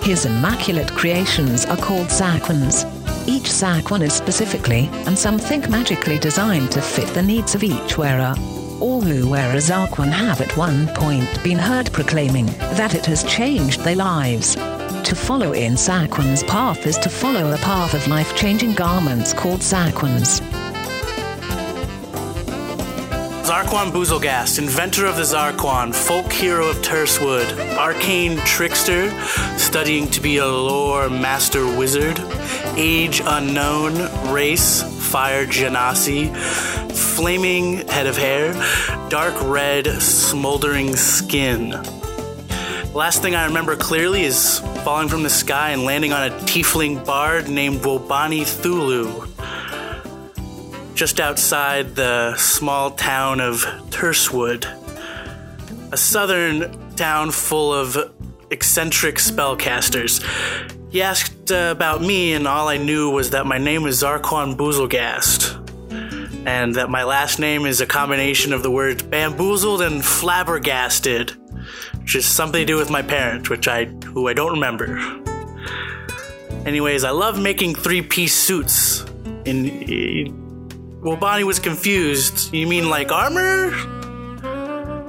His 0.03 0.25
immaculate 0.25 0.91
creations 0.91 1.65
are 1.65 1.77
called 1.77 2.07
Zarquans. 2.07 2.85
Each 3.27 3.49
Zarquan 3.49 4.01
is 4.01 4.13
specifically, 4.13 4.89
and 5.05 5.17
some 5.17 5.37
think 5.37 5.69
magically 5.69 6.17
designed 6.17 6.71
to 6.71 6.81
fit 6.81 7.07
the 7.13 7.21
needs 7.21 7.55
of 7.55 7.63
each 7.63 7.97
wearer 7.97 8.33
all 8.81 8.99
who 8.99 9.29
wear 9.29 9.51
a 9.55 9.57
Zarquan 9.57 10.11
have 10.11 10.41
at 10.41 10.57
one 10.57 10.87
point 10.95 11.43
been 11.43 11.59
heard 11.59 11.93
proclaiming 11.93 12.47
that 12.77 12.95
it 12.95 13.05
has 13.05 13.23
changed 13.23 13.81
their 13.81 13.95
lives. 13.95 14.55
To 14.55 15.15
follow 15.15 15.53
in 15.53 15.73
Zarquan's 15.73 16.43
path 16.43 16.85
is 16.87 16.97
to 16.99 17.09
follow 17.09 17.51
a 17.51 17.57
path 17.57 17.93
of 17.93 18.07
life-changing 18.07 18.73
garments 18.73 19.33
called 19.33 19.59
Zarquans. 19.59 20.41
Zarquan 23.51 23.91
Boozlegast, 23.91 24.59
inventor 24.59 25.05
of 25.05 25.17
the 25.17 25.23
Zarquan, 25.23 25.93
folk 25.93 26.31
hero 26.31 26.69
of 26.69 26.77
Terswood, 26.77 27.51
arcane 27.75 28.37
trickster, 28.45 29.11
studying 29.57 30.09
to 30.11 30.21
be 30.21 30.37
a 30.37 30.47
lore 30.47 31.09
master 31.09 31.65
wizard, 31.65 32.17
age 32.77 33.21
unknown, 33.25 33.93
race, 34.31 34.83
fire 35.11 35.45
genasi, 35.45 36.33
flaming 36.95 37.85
head 37.89 38.07
of 38.07 38.15
hair, 38.15 38.53
dark 39.09 39.35
red, 39.43 39.85
smoldering 40.01 40.95
skin. 40.95 41.71
Last 42.93 43.21
thing 43.21 43.35
I 43.35 43.47
remember 43.47 43.75
clearly 43.75 44.23
is 44.23 44.59
falling 44.85 45.09
from 45.09 45.23
the 45.23 45.29
sky 45.29 45.71
and 45.71 45.83
landing 45.83 46.13
on 46.13 46.31
a 46.31 46.35
tiefling 46.45 47.05
bard 47.05 47.49
named 47.49 47.81
Wobani 47.81 48.43
Thulu, 48.43 49.30
just 51.01 51.19
outside 51.19 51.95
the 51.95 52.37
small 52.37 52.91
town 52.91 53.41
of 53.41 53.63
Terswood, 53.89 54.65
a 55.91 55.97
southern 55.97 56.95
town 56.95 57.31
full 57.31 57.73
of 57.73 58.13
eccentric 58.51 59.15
spellcasters. 59.15 60.23
He 60.91 61.01
asked 61.01 61.51
uh, 61.51 61.69
about 61.71 62.03
me, 62.03 62.33
and 62.33 62.47
all 62.47 62.67
I 62.67 62.77
knew 62.77 63.09
was 63.09 63.31
that 63.31 63.47
my 63.47 63.57
name 63.57 63.87
is 63.87 64.03
Zarquan 64.03 64.55
Boozlegast, 64.55 65.57
and 66.45 66.75
that 66.75 66.91
my 66.91 67.03
last 67.03 67.39
name 67.39 67.65
is 67.65 67.81
a 67.81 67.87
combination 67.87 68.53
of 68.53 68.61
the 68.61 68.69
words 68.69 69.01
bamboozled 69.01 69.81
and 69.81 70.05
flabbergasted, 70.05 71.31
which 71.99 72.13
is 72.13 72.27
something 72.27 72.59
to 72.61 72.65
do 72.73 72.77
with 72.77 72.91
my 72.91 73.01
parents, 73.01 73.49
which 73.49 73.67
I 73.67 73.85
who 73.85 74.27
I 74.27 74.33
don't 74.33 74.51
remember. 74.51 74.99
Anyways, 76.67 77.03
I 77.03 77.09
love 77.09 77.41
making 77.41 77.73
three-piece 77.73 78.35
suits. 78.35 79.03
And 79.47 80.40
well, 81.01 81.17
Bonnie 81.17 81.43
was 81.43 81.59
confused. 81.59 82.53
You 82.53 82.67
mean 82.67 82.89
like 82.89 83.11
armor? 83.11 83.73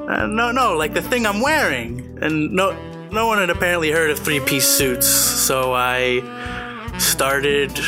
Uh, 0.09 0.27
no, 0.27 0.51
no, 0.51 0.77
like 0.77 0.95
the 0.95 1.03
thing 1.03 1.27
I'm 1.27 1.41
wearing. 1.41 2.19
And 2.23 2.53
no, 2.53 2.73
no 3.11 3.27
one 3.27 3.39
had 3.39 3.51
apparently 3.51 3.91
heard 3.91 4.11
of 4.11 4.19
three 4.19 4.41
piece 4.41 4.67
suits, 4.67 5.07
so 5.07 5.75
I 5.75 6.23
started 6.99 7.79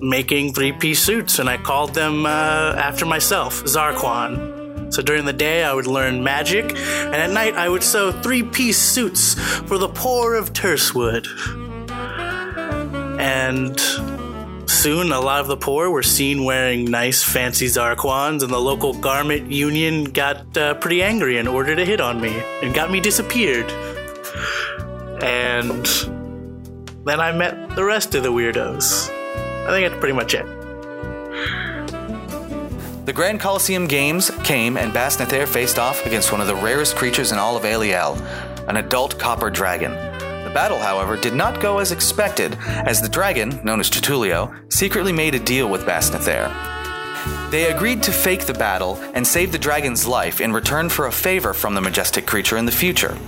making 0.00 0.54
three 0.54 0.72
piece 0.72 1.02
suits 1.02 1.40
and 1.40 1.48
I 1.48 1.56
called 1.56 1.94
them 1.94 2.24
uh, 2.24 2.74
after 2.76 3.04
myself, 3.04 3.64
Zarquan. 3.64 4.92
So 4.92 5.02
during 5.02 5.24
the 5.24 5.32
day, 5.32 5.64
I 5.64 5.74
would 5.74 5.86
learn 5.86 6.24
magic, 6.24 6.64
and 6.64 7.14
at 7.14 7.30
night, 7.30 7.54
I 7.54 7.68
would 7.68 7.82
sew 7.82 8.10
three 8.10 8.42
piece 8.42 8.78
suits 8.78 9.34
for 9.34 9.76
the 9.76 9.88
poor 9.88 10.34
of 10.34 10.54
Terswood. 10.54 11.26
And 13.20 13.78
soon, 14.78 15.10
a 15.10 15.20
lot 15.20 15.40
of 15.40 15.48
the 15.48 15.56
poor 15.56 15.90
were 15.90 16.04
seen 16.04 16.44
wearing 16.44 16.84
nice, 16.84 17.24
fancy 17.24 17.66
Zarquans, 17.66 18.44
and 18.44 18.52
the 18.52 18.60
local 18.60 18.94
garment 18.94 19.50
union 19.50 20.04
got 20.04 20.56
uh, 20.56 20.74
pretty 20.74 21.02
angry 21.02 21.36
and 21.38 21.48
ordered 21.48 21.80
a 21.80 21.84
hit 21.84 22.00
on 22.00 22.20
me 22.20 22.40
and 22.62 22.72
got 22.72 22.88
me 22.88 23.00
disappeared. 23.00 23.68
And 25.20 25.84
then 27.04 27.18
I 27.18 27.32
met 27.32 27.74
the 27.74 27.84
rest 27.84 28.14
of 28.14 28.22
the 28.22 28.30
weirdos. 28.30 29.10
I 29.66 29.70
think 29.70 29.88
that's 29.88 29.98
pretty 29.98 30.14
much 30.14 30.34
it. 30.34 30.46
The 33.04 33.12
Grand 33.12 33.40
Coliseum 33.40 33.88
Games 33.88 34.30
came 34.44 34.76
and 34.76 34.92
Basnathair 34.92 35.48
faced 35.48 35.80
off 35.80 36.06
against 36.06 36.30
one 36.30 36.40
of 36.40 36.46
the 36.46 36.54
rarest 36.54 36.94
creatures 36.94 37.32
in 37.32 37.38
all 37.38 37.56
of 37.56 37.64
Aliel, 37.64 38.16
an 38.68 38.76
adult 38.76 39.18
copper 39.18 39.50
dragon. 39.50 40.07
The 40.48 40.54
battle, 40.54 40.78
however, 40.78 41.18
did 41.18 41.34
not 41.34 41.60
go 41.60 41.78
as 41.78 41.92
expected, 41.92 42.56
as 42.64 43.02
the 43.02 43.08
dragon, 43.10 43.60
known 43.64 43.80
as 43.80 43.90
Tertulio, 43.90 44.50
secretly 44.72 45.12
made 45.12 45.34
a 45.34 45.38
deal 45.38 45.68
with 45.68 45.84
Basnathair. 45.84 46.50
They 47.50 47.70
agreed 47.70 48.02
to 48.04 48.12
fake 48.12 48.46
the 48.46 48.54
battle 48.54 48.96
and 49.12 49.26
save 49.26 49.52
the 49.52 49.58
dragon's 49.58 50.06
life 50.06 50.40
in 50.40 50.54
return 50.54 50.88
for 50.88 51.06
a 51.06 51.12
favor 51.12 51.52
from 51.52 51.74
the 51.74 51.82
majestic 51.82 52.26
creature 52.26 52.56
in 52.56 52.64
the 52.64 52.72
future. 52.72 53.18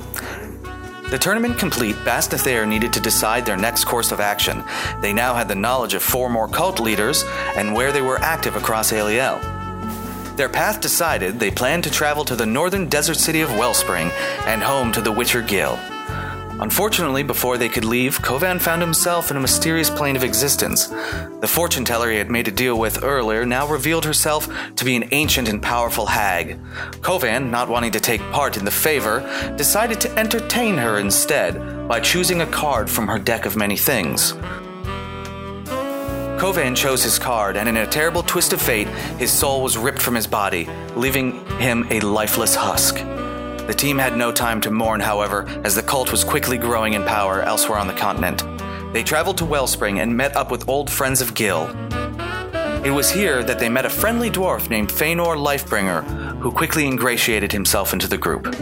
The 1.11 1.19
tournament 1.19 1.59
complete, 1.59 1.95
Basnathair 1.97 2.67
needed 2.67 2.91
to 2.95 3.01
decide 3.01 3.45
their 3.45 3.59
next 3.59 3.85
course 3.85 4.13
of 4.13 4.21
action. 4.21 4.65
They 5.03 5.13
now 5.13 5.35
had 5.35 5.49
the 5.49 5.55
knowledge 5.55 5.93
of 5.93 6.03
four 6.03 6.31
more 6.31 6.49
cult 6.49 6.81
leaders 6.81 7.23
and 7.55 7.75
where 7.75 7.93
they 7.93 8.01
were 8.01 8.19
active 8.21 8.57
across 8.57 8.93
Aliel. 8.93 9.39
Their 10.39 10.49
path 10.49 10.81
decided, 10.81 11.39
they 11.39 11.51
planned 11.51 11.85
to 11.85 11.91
travel 11.91 12.25
to 12.25 12.35
the 12.35 12.47
northern 12.47 12.89
desert 12.89 13.19
city 13.19 13.43
of 13.43 13.55
Wellspring 13.59 14.11
and 14.47 14.63
home 14.63 14.91
to 14.93 15.03
the 15.03 15.13
Witcher 15.13 15.43
Gil. 15.43 15.79
Unfortunately, 16.61 17.23
before 17.23 17.57
they 17.57 17.71
could 17.71 17.87
leave, 17.87 18.21
Kovan 18.21 18.61
found 18.61 18.83
himself 18.83 19.31
in 19.31 19.39
a 19.39 19.41
mysterious 19.41 19.89
plane 19.89 20.15
of 20.15 20.23
existence. 20.23 20.89
The 20.89 21.49
fortune 21.49 21.87
teller 21.87 22.11
he 22.11 22.19
had 22.19 22.31
made 22.31 22.49
a 22.49 22.51
deal 22.53 22.79
with 22.79 23.03
earlier 23.03 23.47
now 23.47 23.67
revealed 23.67 24.05
herself 24.05 24.47
to 24.77 24.85
be 24.85 24.95
an 24.95 25.09
ancient 25.11 25.49
and 25.49 25.63
powerful 25.63 26.05
hag. 26.05 26.59
Kovan, 27.01 27.51
not 27.51 27.71
wanting 27.71 27.93
to 27.93 28.01
take 28.01 28.21
part 28.31 28.59
in 28.59 28.67
the 28.67 28.71
favor, 28.71 29.21
decided 29.57 30.03
to 30.03 30.19
entertain 30.19 30.77
her 30.77 30.99
instead 30.99 31.89
by 31.89 31.99
choosing 31.99 32.43
a 32.43 32.47
card 32.47 32.91
from 32.91 33.09
her 33.09 33.19
deck 33.19 33.47
of 33.47 33.57
many 33.57 33.77
things. 33.79 34.35
Kovan 36.39 36.77
chose 36.77 37.03
his 37.03 37.19
card, 37.19 37.57
and 37.57 37.71
in 37.71 37.79
a 37.79 37.87
terrible 37.87 38.23
twist 38.23 38.53
of 38.53 38.61
fate, 38.61 38.89
his 39.19 39.33
soul 39.33 39.63
was 39.63 39.79
ripped 39.79 40.01
from 40.01 40.15
his 40.15 40.27
body, 40.27 40.69
leaving 40.95 41.43
him 41.57 41.87
a 41.91 42.01
lifeless 42.01 42.55
husk. 42.55 42.99
The 43.71 43.77
team 43.77 43.99
had 43.99 44.17
no 44.17 44.33
time 44.33 44.61
to 44.63 44.71
mourn, 44.73 44.99
however, 44.99 45.47
as 45.63 45.77
the 45.77 45.83
cult 45.85 46.11
was 46.11 46.25
quickly 46.25 46.59
growing 46.59 46.95
in 46.95 47.05
power 47.05 47.41
elsewhere 47.41 47.79
on 47.79 47.87
the 47.87 47.93
continent. 47.93 48.43
They 48.93 49.05
traveled 49.05 49.39
to 49.39 49.45
Wellspring 49.45 50.01
and 50.01 50.17
met 50.17 50.35
up 50.35 50.51
with 50.51 50.69
old 50.69 50.91
friends 50.91 51.21
of 51.21 51.35
Gil. 51.35 51.69
It 52.85 52.91
was 52.91 53.13
here 53.13 53.45
that 53.45 53.61
they 53.61 53.69
met 53.69 53.87
a 53.87 53.89
friendly 53.89 54.29
dwarf 54.29 54.69
named 54.71 54.89
Feanor 54.89 55.37
Lifebringer, 55.37 56.03
who 56.41 56.51
quickly 56.51 56.85
ingratiated 56.85 57.53
himself 57.53 57.93
into 57.93 58.09
the 58.09 58.19
group. 58.19 58.53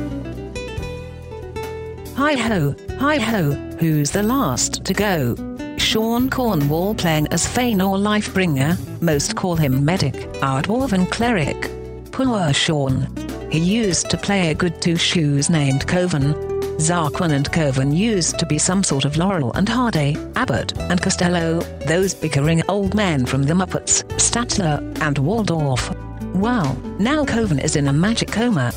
Hi 2.18 2.35
ho, 2.35 2.75
hi 2.99 3.16
ho, 3.16 3.53
who's 3.81 4.11
the 4.11 4.23
last 4.23 4.85
to 4.85 4.92
go? 4.92 5.35
Sean 5.79 6.29
Cornwall 6.29 6.94
playing 6.94 7.29
as 7.29 7.47
Feanor 7.47 7.99
Lifebringer, 7.99 8.77
most 9.01 9.37
call 9.37 9.57
him 9.57 9.83
Medic, 9.87 10.29
our 10.42 10.61
dwarven 10.61 11.11
cleric. 11.11 11.71
Poor 12.12 12.53
Sean. 12.53 13.28
He 13.51 13.61
used 13.61 14.11
to 14.11 14.19
play 14.19 14.51
a 14.51 14.55
good 14.55 14.83
two 14.83 14.97
shoes 14.97 15.49
named 15.49 15.87
Kovan. 15.87 16.35
Zarquan 16.77 17.33
and 17.33 17.51
Kovan 17.51 17.97
used 17.97 18.39
to 18.39 18.47
be 18.47 18.59
some 18.59 18.85
sort 18.85 19.07
of 19.07 19.17
Laurel 19.17 19.53
and 19.55 19.67
Hardy, 19.67 20.17
Abbott 20.37 20.79
and 20.79 21.01
Costello, 21.01 21.61
those 21.87 22.15
bickering 22.15 22.63
old 22.69 22.95
men 22.95 23.25
from 23.25 23.45
the 23.45 23.55
Muppets, 23.55 24.05
Statler 24.19 24.79
and 25.01 25.17
Waldorf. 25.17 25.91
Well, 26.35 26.75
now 26.99 27.25
Kovan 27.25 27.65
is 27.65 27.75
in 27.75 27.89
a 27.89 27.93
magic 27.93 28.31
coma. 28.31 28.71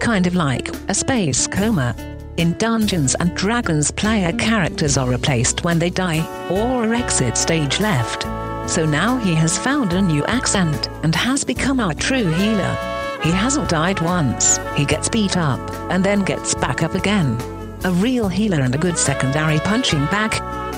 Kind 0.00 0.26
of 0.26 0.34
like 0.34 0.74
a 0.88 0.94
space 0.94 1.46
coma. 1.46 1.94
In 2.36 2.58
Dungeons 2.58 3.14
and 3.14 3.34
Dragons, 3.36 3.92
player 3.92 4.32
characters 4.32 4.98
are 4.98 5.08
replaced 5.08 5.62
when 5.62 5.78
they 5.78 5.88
die 5.88 6.26
or 6.50 6.92
exit 6.94 7.36
stage 7.36 7.78
left. 7.78 8.24
So 8.68 8.84
now 8.84 9.18
he 9.18 9.34
has 9.36 9.56
found 9.56 9.92
a 9.92 10.02
new 10.02 10.24
accent 10.26 10.88
and 11.04 11.14
has 11.14 11.44
become 11.44 11.78
our 11.78 11.94
true 11.94 12.26
healer. 12.26 12.95
He 13.26 13.32
hasn't 13.32 13.68
died 13.68 14.00
once, 14.02 14.60
he 14.76 14.84
gets 14.84 15.08
beat 15.08 15.36
up 15.36 15.58
and 15.90 16.04
then 16.04 16.22
gets 16.22 16.54
back 16.54 16.84
up 16.84 16.94
again. 16.94 17.36
A 17.82 17.90
real 17.90 18.28
healer 18.28 18.60
and 18.60 18.72
a 18.72 18.78
good 18.78 18.96
secondary 18.96 19.58
punching 19.58 20.04
bag. 20.06 20.30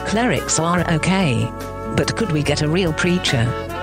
Clerics 0.07 0.59
are 0.59 0.81
okay. 0.95 1.45
But 1.95 2.17
could 2.17 2.33
we 2.33 2.43
get 2.43 2.63
a 2.63 2.69
real 2.69 2.95
preacher? 2.95 3.43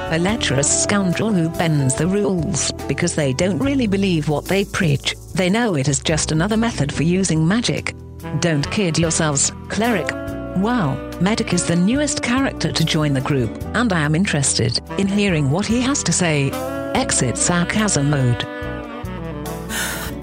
A 0.09 0.17
lecherous 0.17 0.81
scoundrel 0.81 1.31
who 1.31 1.47
bends 1.47 1.93
the 1.93 2.07
rules 2.07 2.71
because 2.87 3.13
they 3.13 3.33
don't 3.33 3.59
really 3.59 3.85
believe 3.85 4.29
what 4.29 4.45
they 4.45 4.65
preach. 4.65 5.13
They 5.35 5.47
know 5.47 5.75
it 5.75 5.87
is 5.87 5.99
just 5.99 6.31
another 6.31 6.57
method 6.57 6.91
for 6.91 7.03
using 7.03 7.47
magic. 7.47 7.93
Don't 8.39 8.67
kid 8.71 8.97
yourselves, 8.97 9.51
cleric. 9.69 10.09
Well, 10.57 10.95
Medic 11.21 11.53
is 11.53 11.67
the 11.67 11.75
newest 11.75 12.23
character 12.23 12.71
to 12.71 12.83
join 12.83 13.13
the 13.13 13.21
group, 13.21 13.51
and 13.75 13.93
I 13.93 14.01
am 14.01 14.15
interested 14.15 14.79
in 14.97 15.05
hearing 15.05 15.51
what 15.51 15.67
he 15.67 15.81
has 15.81 16.01
to 16.01 16.11
say. 16.11 16.49
Exit 16.95 17.37
sarcasm 17.37 18.09
mode. 18.09 18.45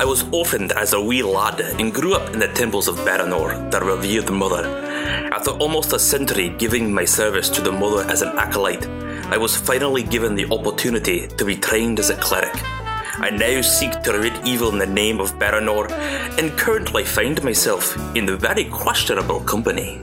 I 0.01 0.07
was 0.07 0.25
orphaned 0.33 0.73
as 0.73 0.95
a 0.95 1.01
wee 1.03 1.23
lad 1.23 1.61
and 1.61 1.93
grew 1.93 2.15
up 2.15 2.33
in 2.33 2.39
the 2.39 2.49
temples 2.49 2.89
of 2.89 2.97
Baranor, 3.01 3.71
the 3.71 3.79
revered 3.79 4.31
mother. 4.31 4.67
After 5.31 5.51
almost 5.51 5.93
a 5.93 5.99
century 5.99 6.49
giving 6.49 6.91
my 6.91 7.05
service 7.05 7.51
to 7.51 7.61
the 7.61 7.71
mother 7.71 8.11
as 8.11 8.23
an 8.23 8.39
acolyte, 8.39 8.87
I 9.27 9.37
was 9.37 9.55
finally 9.55 10.03
given 10.03 10.35
the 10.35 10.51
opportunity 10.51 11.29
to 11.29 11.45
be 11.45 11.57
trained 11.57 11.99
as 11.99 12.09
a 12.09 12.17
cleric. 12.17 12.57
I 13.21 13.29
now 13.29 13.61
seek 13.61 14.03
to 14.05 14.13
rid 14.13 14.49
evil 14.49 14.71
in 14.71 14.79
the 14.79 14.87
name 14.87 15.21
of 15.21 15.39
Baranor, 15.39 15.91
and 16.39 16.59
currently 16.59 17.05
find 17.05 17.45
myself 17.45 17.99
in 18.17 18.35
very 18.39 18.65
questionable 18.65 19.41
company. 19.41 20.01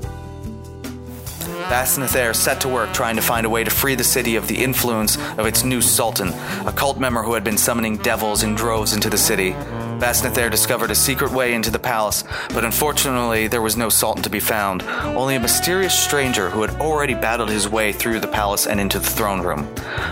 Basnathair 1.70 2.36
set 2.36 2.60
to 2.62 2.68
work 2.68 2.92
trying 2.94 3.16
to 3.16 3.22
find 3.22 3.46
a 3.46 3.50
way 3.50 3.64
to 3.64 3.70
free 3.70 3.94
the 3.94 4.04
city 4.04 4.36
of 4.36 4.48
the 4.48 4.58
influence 4.58 5.18
of 5.38 5.46
its 5.46 5.64
new 5.64 5.82
sultan, 5.82 6.30
a 6.66 6.74
cult 6.76 7.00
member 7.00 7.22
who 7.22 7.36
had 7.36 7.44
been 7.44 7.60
summoning 7.60 7.98
devils 7.98 8.42
in 8.42 8.56
droves 8.56 8.94
into 8.94 9.08
the 9.08 9.20
city. 9.20 9.52
Basnathair 10.00 10.50
discovered 10.50 10.90
a 10.90 10.96
secret 10.96 11.32
way 11.32 11.54
into 11.54 11.70
the 11.70 11.78
palace, 11.78 12.24
but 12.56 12.66
unfortunately 12.66 13.48
there 13.48 13.62
was 13.62 13.78
no 13.78 13.90
sultan 13.90 14.24
to 14.24 14.32
be 14.32 14.40
found, 14.40 14.82
only 15.16 15.36
a 15.36 15.40
mysterious 15.40 15.94
stranger 15.94 16.50
who 16.50 16.62
had 16.62 16.82
already 16.82 17.14
battled 17.14 17.50
his 17.50 17.70
way 17.70 17.92
through 17.92 18.20
the 18.20 18.28
palace 18.28 18.66
and 18.66 18.80
into 18.80 18.98
the 18.98 19.06
throne 19.06 19.42
room. 19.42 19.68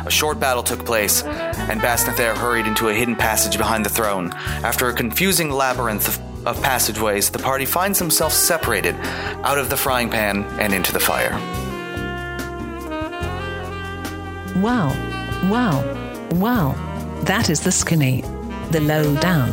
A 0.05 0.11
short 0.11 0.39
battle 0.39 0.61
took 0.61 0.85
place, 0.85 1.23
and 1.23 1.81
Basnathair 1.81 2.35
hurried 2.35 2.67
into 2.67 2.89
a 2.89 2.93
hidden 2.93 3.15
passage 3.15 3.57
behind 3.57 3.83
the 3.83 3.89
throne. 3.89 4.31
After 4.63 4.89
a 4.89 4.93
confusing 4.93 5.49
labyrinth 5.49 6.07
of 6.07 6.26
of 6.47 6.61
passageways, 6.63 7.29
the 7.29 7.39
party 7.39 7.65
finds 7.65 7.99
themselves 7.99 8.35
separated 8.35 8.95
out 9.43 9.57
of 9.57 9.69
the 9.69 9.77
frying 9.77 10.09
pan 10.09 10.43
and 10.59 10.73
into 10.73 10.93
the 10.93 10.99
fire. 10.99 11.31
Wow, 14.61 14.89
wow, 15.49 15.83
wow. 16.31 16.73
That 17.23 17.49
is 17.49 17.61
the 17.61 17.71
skinny, 17.71 18.21
the 18.71 18.79
low 18.79 19.15
down, 19.17 19.51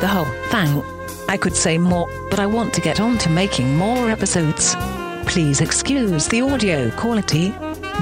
the 0.00 0.08
whole 0.08 0.24
thing. 0.48 0.82
I 1.28 1.36
could 1.36 1.54
say 1.54 1.78
more, 1.78 2.08
but 2.30 2.40
I 2.40 2.46
want 2.46 2.74
to 2.74 2.80
get 2.80 3.00
on 3.00 3.18
to 3.18 3.30
making 3.30 3.76
more 3.76 4.10
episodes. 4.10 4.74
Please 5.26 5.60
excuse 5.60 6.26
the 6.26 6.40
audio 6.40 6.90
quality. 6.92 7.50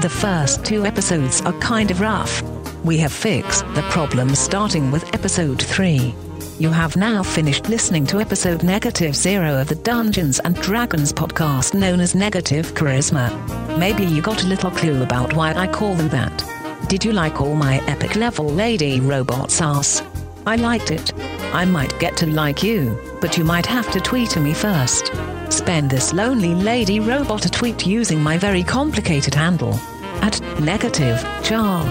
The 0.01 0.09
first 0.09 0.65
two 0.65 0.85
episodes 0.85 1.41
are 1.41 1.53
kind 1.59 1.91
of 1.91 2.01
rough. 2.01 2.41
We 2.83 2.97
have 2.99 3.11
fixed 3.11 3.65
the 3.75 3.83
problem 3.89 4.33
starting 4.33 4.89
with 4.89 5.13
episode 5.13 5.61
3. 5.61 6.15
You 6.59 6.71
have 6.71 6.97
now 6.97 7.23
finished 7.23 7.69
listening 7.69 8.05
to 8.07 8.19
episode 8.19 8.63
negative 8.63 9.15
zero 9.15 9.61
of 9.61 9.69
the 9.69 9.75
Dungeons 9.75 10.39
and 10.39 10.57
Dragons 10.57 11.13
podcast 11.13 11.73
known 11.73 12.01
as 12.01 12.15
Negative 12.15 12.73
Charisma. 12.73 13.29
Maybe 13.77 14.03
you 14.03 14.21
got 14.21 14.43
a 14.43 14.47
little 14.47 14.69
clue 14.69 15.01
about 15.01 15.33
why 15.33 15.53
I 15.53 15.67
call 15.67 15.95
them 15.95 16.09
that. 16.09 16.43
Did 16.89 17.05
you 17.05 17.13
like 17.13 17.39
all 17.39 17.55
my 17.55 17.77
epic 17.87 18.17
level 18.17 18.45
lady 18.45 18.99
robots 18.99 19.61
ass? 19.61 20.03
I 20.45 20.57
liked 20.57 20.91
it. 20.91 21.13
I 21.53 21.63
might 21.63 21.97
get 21.97 22.17
to 22.17 22.27
like 22.27 22.61
you, 22.61 22.99
but 23.21 23.37
you 23.37 23.45
might 23.45 23.65
have 23.65 23.89
to 23.93 24.01
tweet 24.01 24.31
to 24.31 24.41
me 24.41 24.53
first. 24.53 25.13
Spend 25.47 25.89
this 25.89 26.11
lonely 26.11 26.53
lady 26.53 26.99
robot 26.99 27.45
a 27.45 27.49
tweet 27.49 27.87
using 27.87 28.21
my 28.21 28.37
very 28.37 28.63
complicated 28.63 29.33
handle 29.33 29.75
at 30.21 30.41
negative 30.59 31.25
char. 31.41 31.85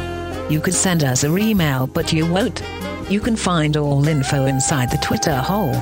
You 0.50 0.60
could 0.60 0.74
send 0.74 1.04
us 1.04 1.24
a 1.24 1.34
email, 1.38 1.86
but 1.86 2.12
you 2.12 2.30
won't. 2.30 2.62
You 3.10 3.20
can 3.20 3.36
find 3.36 3.78
all 3.78 4.06
info 4.06 4.44
inside 4.44 4.90
the 4.90 4.98
Twitter 4.98 5.34
hole. 5.36 5.72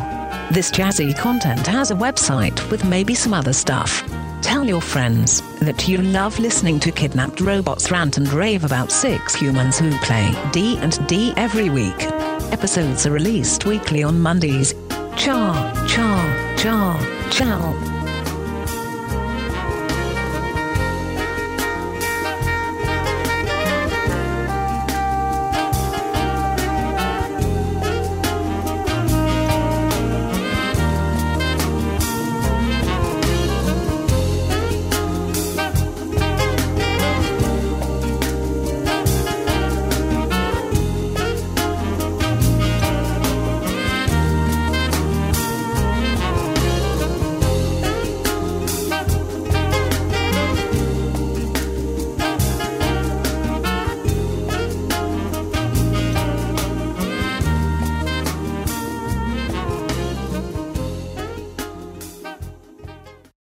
This 0.52 0.70
jazzy 0.70 1.16
content 1.18 1.66
has 1.66 1.90
a 1.90 1.94
website 1.96 2.70
with 2.70 2.84
maybe 2.84 3.16
some 3.16 3.34
other 3.34 3.52
stuff. 3.52 4.04
Tell 4.42 4.64
your 4.64 4.80
friends 4.80 5.42
that 5.58 5.88
you 5.88 5.98
love 5.98 6.38
listening 6.38 6.78
to 6.80 6.92
kidnapped 6.92 7.40
robots 7.40 7.90
rant 7.90 8.16
and 8.16 8.32
rave 8.32 8.62
about 8.62 8.92
six 8.92 9.34
humans 9.34 9.76
who 9.76 9.90
play 9.98 10.32
D 10.52 10.78
and 10.78 11.04
D 11.08 11.32
every 11.36 11.68
week. 11.68 12.00
Episodes 12.52 13.06
are 13.06 13.12
released 13.12 13.66
weekly 13.66 14.04
on 14.04 14.20
Mondays. 14.20 14.72
Ciao, 15.16 15.86
ciao, 15.88 16.56
ciao, 16.56 17.28
ciao. 17.30 17.95